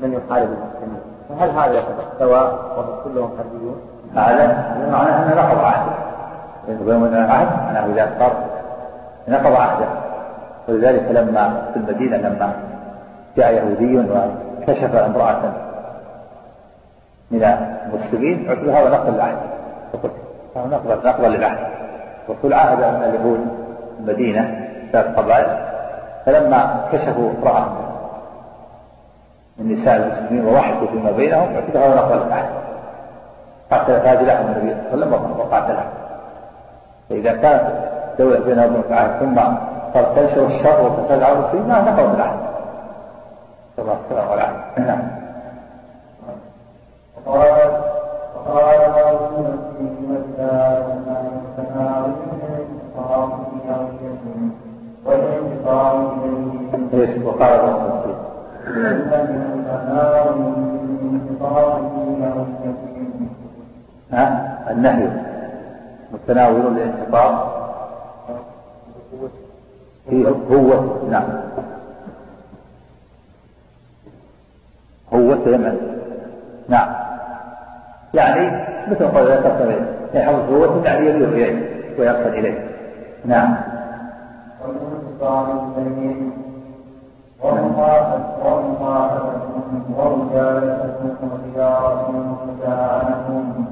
من 0.00 0.12
يحارب 0.12 0.48
المسلمين 0.48 1.00
فهل 1.28 1.50
هذا 1.50 1.72
يعتبر 1.72 2.04
سواء 2.18 2.54
وهم 2.76 2.94
كلهم 3.04 3.30
حربيون؟ 3.38 3.80
هذا 4.14 4.46
معناه 4.90 5.22
أنه 5.22 5.42
نقض 5.42 5.58
عهده. 5.64 5.92
وبين 6.68 7.16
العهد 7.16 7.48
أنه 7.70 7.94
إذا 7.94 8.10
صار 8.18 8.32
نقض 9.28 9.52
عهده. 9.52 9.86
ولذلك 10.68 11.10
لما 11.10 11.62
في 11.72 11.76
المدينة 11.76 12.16
لما 12.16 12.52
جاء 13.36 13.52
يهودي 13.52 13.98
وكشف 13.98 14.94
امرأة 14.94 15.52
من 17.32 17.44
المسلمين. 17.44 18.48
اعتبر 18.48 18.70
هذا 18.70 18.90
نقض 18.90 19.14
العهد 19.14 19.38
هذا 20.56 20.66
نقض 20.66 21.06
نقضا 21.06 21.28
للعهد. 21.28 21.66
الرسول 22.28 22.52
عاهد 22.52 22.82
أن 22.82 23.02
اليهود 23.02 23.40
المدينة 24.00 24.68
ثلاث 24.92 25.16
قبائل. 25.16 25.46
فلما 26.26 26.80
كشفوا 26.92 27.30
امرأة 27.38 27.66
من 29.58 29.72
نساء 29.72 29.96
المسلمين 29.96 30.46
ووحدوا 30.46 30.88
فيما 30.88 31.10
بينهم 31.10 31.54
اعتبر 31.54 31.78
هذا 31.78 31.94
نقض 31.94 32.26
للعهد. 32.26 32.48
قاتل 33.70 34.00
فاجلهم 34.00 34.46
النبي 34.46 34.76
صلى 34.90 35.04
الله 35.04 35.16
عليه 35.16 35.26
وسلم 35.26 35.40
وقاتلهم 35.40 35.90
فإذا 37.10 37.32
كانت 37.32 37.62
دولة 38.18 38.40
بينها 38.40 38.66
وبين 38.66 38.82
العهد 38.88 39.20
ثم 39.20 39.34
صارت 39.94 40.18
تنشر 40.18 40.46
الشر 40.46 40.80
والفساد 40.80 41.22
على 41.22 41.32
المسلمين 41.32 41.68
ما 41.68 41.80
نقض 41.80 42.14
العهد 42.14 42.38
صلى 43.76 43.84
الله 44.10 44.32
عليه 44.32 44.42
وسلم. 44.42 44.86
نعم. 44.86 45.21
النهي 64.72 65.08
متناول 66.12 66.60
الانحطاط 66.60 67.52
هي 70.08 70.26
هو 70.50 70.84
نعم 71.10 71.28
هو 75.12 75.32
يمن 75.46 75.98
نعم 76.68 76.94
يعني 78.14 78.50
مثل 78.90 79.06
قول 79.06 79.28
لا 79.28 79.40
تقتل 79.40 79.86
يحفظ 80.14 80.40
قوة 80.40 80.84
يعني 80.84 81.08
يميل 81.08 81.24
إليه 81.24 81.68
ويقصد 81.98 82.26
إليه 82.26 82.66
نعم 83.24 83.56
ومخافتهم 87.42 88.32
ومجالستهم 89.98 91.30
وزيارتهم 91.32 92.36
ومداعنتهم 92.40 93.71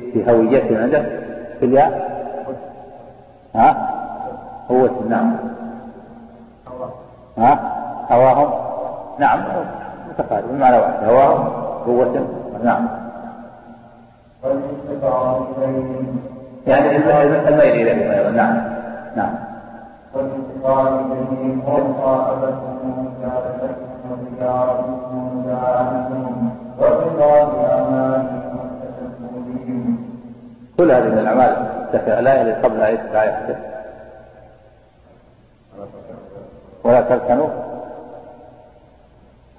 في 0.13 0.31
هويته 0.31 0.81
عنده. 0.81 1.05
في 1.59 1.65
الياء؟ 1.65 2.11
ها؟ 3.55 3.89
هو 4.71 4.89
نعم. 5.09 5.35
ها؟ 7.37 7.59
هواهم؟ 8.11 8.49
نعم. 9.19 9.39
متقارب 10.09 10.43
بمعنى 10.51 10.77
واحد. 10.77 11.03
هواهم 11.03 11.47
قوة 11.85 12.27
نعم. 12.63 12.87
يعني 16.67 16.97
الميل 16.97 17.87
إليهم 17.87 18.11
أيضا 18.11 18.29
نعم 18.29 18.57
نعم 19.15 19.33
والانتصار 20.13 20.99
إليهم 20.99 21.61
ومجالستهم 21.67 23.07
وزيارتهم 24.11 24.99
ومداعنتهم 25.13 26.55
والرضا 26.79 27.43
بأعمالهم 27.43 27.49
والتشبه 27.61 27.89
بهم 27.93 28.20
كل 30.81 30.91
هذه 30.91 31.09
من 31.09 31.17
الأعمال 31.17 31.55
الآية 31.93 32.41
اللي 32.41 32.53
قبلها 32.53 32.87
إيش 32.87 32.99
الآية 32.99 33.31
حدث 33.31 33.57
ولا 36.83 37.01
تركنوا؟ 37.01 37.47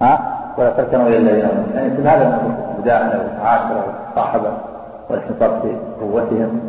ها؟ 0.01 0.19
ولا 0.57 0.69
تركنوا 0.69 1.07
إلى 1.07 1.17
الذين 1.17 1.49
يعني 1.75 1.97
كل 1.97 2.07
هذا 2.07 2.29
من 2.29 2.55
المداهنة 2.75 3.19
والمعاشرة 3.19 4.57
والانحطاط 5.09 5.61
في 5.61 5.75
قوتهم 6.01 6.61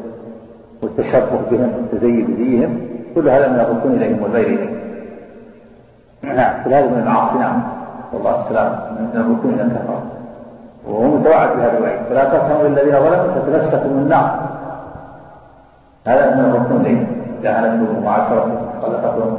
والتشبه 0.82 1.40
بهم 1.50 1.72
والتزيي 1.74 2.22
بزيهم 2.22 2.88
كل 3.14 3.28
هذا 3.28 3.48
من 3.48 3.60
الركون 3.60 3.92
إليهم 3.92 4.22
والبير 4.22 4.46
إليهم. 4.46 4.78
نعم. 6.22 6.64
كل 6.64 6.74
هذا 6.74 6.86
من 6.86 6.98
المعاصي 6.98 7.38
نعم. 7.38 7.62
نسأل 8.08 8.18
الله 8.18 8.44
السلامة 8.44 8.90
من 8.90 9.20
الركون 9.20 9.54
إلى 9.54 9.62
الكفار 9.62 10.13
وهو 10.86 11.02
متوعد 11.02 11.56
بهذا 11.56 11.78
الوعيد 11.78 11.98
فلا 12.08 12.28
إلى 12.60 12.66
الذين 12.66 12.92
ظلموا 12.92 13.34
من 13.84 14.02
النار. 14.02 14.40
هذا 16.06 16.34
من 16.34 16.44
الركون 16.44 16.80
إليهم 16.80 17.06
مداهنتهم 17.38 17.98
ومعاشرتهم 17.98 18.56
ومخالفتهم 18.56 19.38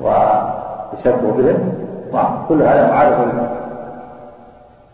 وتشبه 0.00 1.32
بهم. 1.32 1.72
نعم. 2.12 2.46
كل 2.48 2.62
هذا 2.62 2.90
معارض 2.90 3.28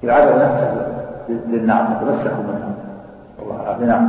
يعرض 0.02 0.42
نفسه 0.42 0.86
للنعم 1.28 1.92
يتمسك 1.92 2.32
منها 2.32 2.68
الله 3.42 3.62
العافية 3.62 3.84
نعم. 3.84 4.08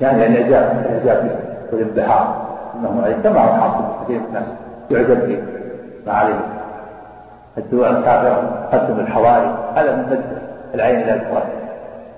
يعني 0.00 0.26
الإعجاب 0.26 0.86
الإعجاب 0.86 1.30
والانبهار. 1.72 2.34
أنه 2.74 3.16
كما 3.22 3.40
هو 3.40 3.52
حاصل 3.52 3.84
كثير 4.04 4.20
من 4.20 4.26
الناس. 4.26 4.46
يعجب 4.90 5.26
به. 5.26 5.42
ما 6.06 6.12
عليه. 6.12 6.61
الدول 7.58 7.96
الكافرة 7.96 8.68
تقدم 8.72 9.00
الحواري 9.00 9.54
هذا 9.76 9.96
من 9.96 10.02
مد 10.10 10.20
العين 10.74 11.00
إلى 11.00 11.14
الفؤاد 11.14 11.42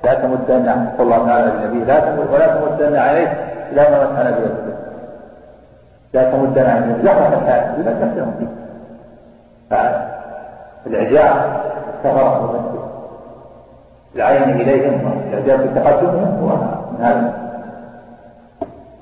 لا 0.04 0.14
تمدن 0.14 0.68
قل 0.98 1.04
الله 1.04 1.26
تعالى 1.26 1.52
للنبي 1.52 1.84
لا 1.84 2.00
تمد 2.00 2.26
ولا 2.32 2.46
تمدن 2.46 2.96
عليه 2.96 3.28
إلى 3.72 3.82
ما 3.90 4.04
متعنا 4.04 4.30
به 4.30 4.50
لا 6.14 6.30
تمدن 6.30 6.66
عليه 6.66 7.02
زخرف 7.02 7.42
الحياة 7.42 7.76
بما 7.76 7.92
تفسرهم 7.92 8.34
فيه 8.38 8.46
فالإعجاب 9.70 11.34
استغرق 11.94 12.64
العين 14.16 14.42
إليهم 14.42 15.10
والإعجاب 15.10 15.60
بتقدمهم 15.60 16.38
هو 16.40 16.56
من 16.92 17.04
هذا. 17.04 17.34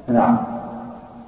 نعم. 0.08 0.38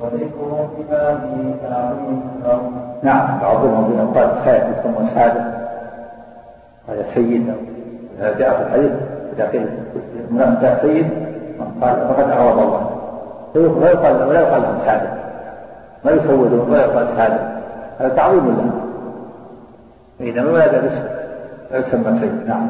وذكر 0.01 0.69
كتابه 0.79 1.55
تعظيم 1.63 2.23
لهم 2.45 2.84
نعم 3.05 3.39
بعضهم 3.41 3.89
بين 3.89 4.07
قال 4.07 4.45
سائد 4.45 4.79
يسمى 4.79 5.11
سادة 5.15 5.45
هذا 6.89 7.05
سيد 7.15 7.55
هذا 8.21 8.39
جاء 8.39 8.57
في 8.57 8.63
الحديث 8.63 8.93
إذا 9.37 9.49
قيل 9.49 9.69
المنافق 10.31 10.83
سيد 10.83 11.07
من 11.61 11.85
قال 11.85 12.09
فقد 12.09 12.31
عوض 12.31 12.59
الله. 12.59 12.91
لا 13.81 13.91
يقال 13.91 14.29
ولا 14.29 14.41
يقال 14.41 14.63
لهم 14.63 14.79
سادة 14.85 15.09
ما 16.05 16.11
يسودون 16.11 16.71
ولا 16.71 16.81
يقال 16.81 17.07
سادة 17.17 17.39
هذا 18.01 18.09
تعظيم 18.09 18.47
له 18.47 18.71
إذا 20.21 20.43
ما 20.43 20.51
ولد 20.51 20.73
باسم 20.73 21.05
لا 21.71 21.79
يسمى 21.79 22.21
سيد. 22.21 22.49
نعم. 22.49 22.69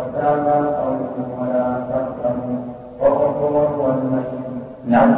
وكان 0.00 0.46
قولهم 0.46 1.40
ولا 1.40 1.80
تركنوا 1.90 2.58
وغفر 3.00 3.80
والميت 3.80 4.26
نعم. 4.88 5.14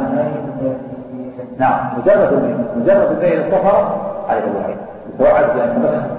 نعم 1.59 1.97
مجرد 1.97 2.57
مجرد 2.77 3.11
الميل 3.11 3.39
الكفر 3.39 3.96
عليه 4.29 4.43
الوحيد 4.43 4.77
يتوعد 5.13 5.45
بأن 5.55 5.75
تمسك 5.75 6.17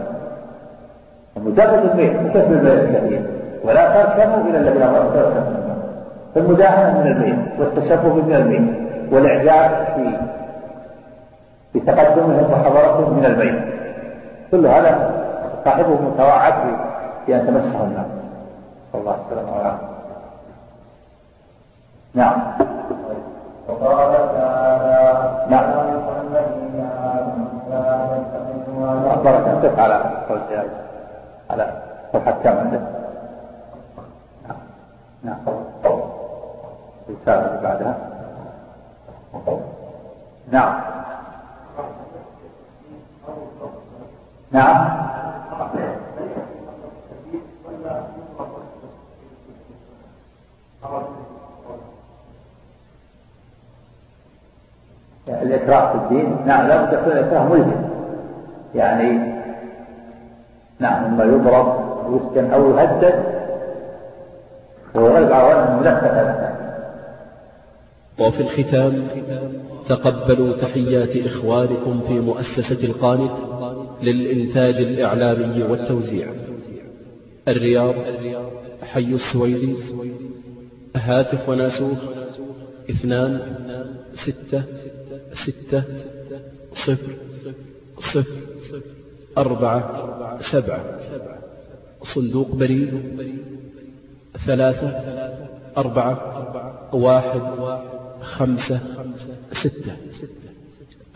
مجرد 1.37 1.91
الميل 1.91 2.17
وكسب 2.17 2.53
الميل 2.53 2.73
الكثير 2.73 3.23
ولا 3.65 4.03
تركنوا 4.03 4.51
إلى 4.51 4.59
الذين 4.59 4.83
تركنوا. 4.83 5.69
فالمداهنة 6.35 7.01
من 7.01 7.07
الميل 7.07 7.39
والتشبه 7.59 8.15
من 8.15 8.35
الميل 8.35 8.89
والإعجاب 9.13 9.87
في 9.97 10.19
في 11.73 11.81
تقدمهم 11.81 12.53
وحضرتهم 12.53 13.19
من 13.19 13.25
الميل 13.25 13.61
كل 14.51 14.67
هذا 14.67 15.11
صاحبه 15.65 16.01
متوعد 16.01 16.55
بأن 17.27 17.47
تمسه 17.47 17.85
النار 17.85 18.07
صلى 18.93 19.01
الله 19.01 19.17
السلامة 19.27 19.57
والعافية 19.57 19.89
نعم. 22.15 22.43
وقال 23.69 24.15
تفعل 29.63 29.93
قول 30.29 30.41
جلال 30.51 30.69
على 31.51 31.73
كم 32.13 32.59
عندك؟ 32.59 32.81
نعم 34.49 34.57
نعم. 35.23 35.39
الرسالة 37.09 37.49
اللي 37.49 37.61
بعدها. 37.63 37.97
نعم. 40.51 40.81
نعم. 44.51 45.09
الإكراه 55.29 55.93
في 55.93 55.95
الدين 55.95 56.37
نعم 56.47 56.67
لا 56.67 56.83
بد 56.83 56.93
يكون 56.93 57.13
الإكراه 57.13 57.45
ملزم. 57.45 57.83
يعني 58.75 59.38
نعم 60.79 61.05
إما 61.05 61.25
يضرب 61.25 61.69
أو 62.07 62.17
يسجن 62.17 62.51
أو 62.51 62.71
يهدد. 62.71 63.15
ويغلب 64.95 65.33
على 65.33 65.53
أنه 65.53 65.91
هذا. 65.91 66.59
وفي 68.19 68.41
الختام 68.41 69.07
تقبلوا 69.89 70.57
تحيات 70.57 71.27
إخوانكم 71.27 72.01
في 72.09 72.21
مؤسسة 72.21 72.85
القانت 72.85 73.33
للإنتاج 74.03 74.75
الإعلامي 74.75 75.63
والتوزيع. 75.63 76.27
الرياض 77.49 77.95
حي 78.83 79.15
السويدي 79.15 79.77
هاتف 80.97 81.49
وناسوخ 81.49 81.99
اثنان 82.91 83.41
ستة 84.15 84.63
ستة 85.47 85.83
صفر 86.87 87.13
صفر 88.15 88.37
أربعة. 89.39 90.18
سبعة. 90.53 90.85
صندوق 92.15 92.51
بريد 92.55 92.93
ثلاثة 94.47 94.89
أربعة 95.77 96.95
واحد 96.95 97.43
خمسة 98.23 98.81
ستة. 99.63 99.97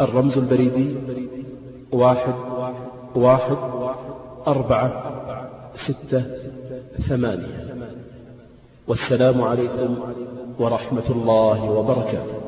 الرمز 0.01 0.39
البريدي 0.39 0.97
واحد 1.93 2.35
واحد 3.14 3.57
أربعة 4.47 4.91
ستة 5.87 6.25
ثمانية. 7.09 7.75
والسلام 8.89 9.43
عليكم 9.43 9.99
ورحمة 10.59 11.11
الله 11.11 11.70
وبركاته. 11.70 12.41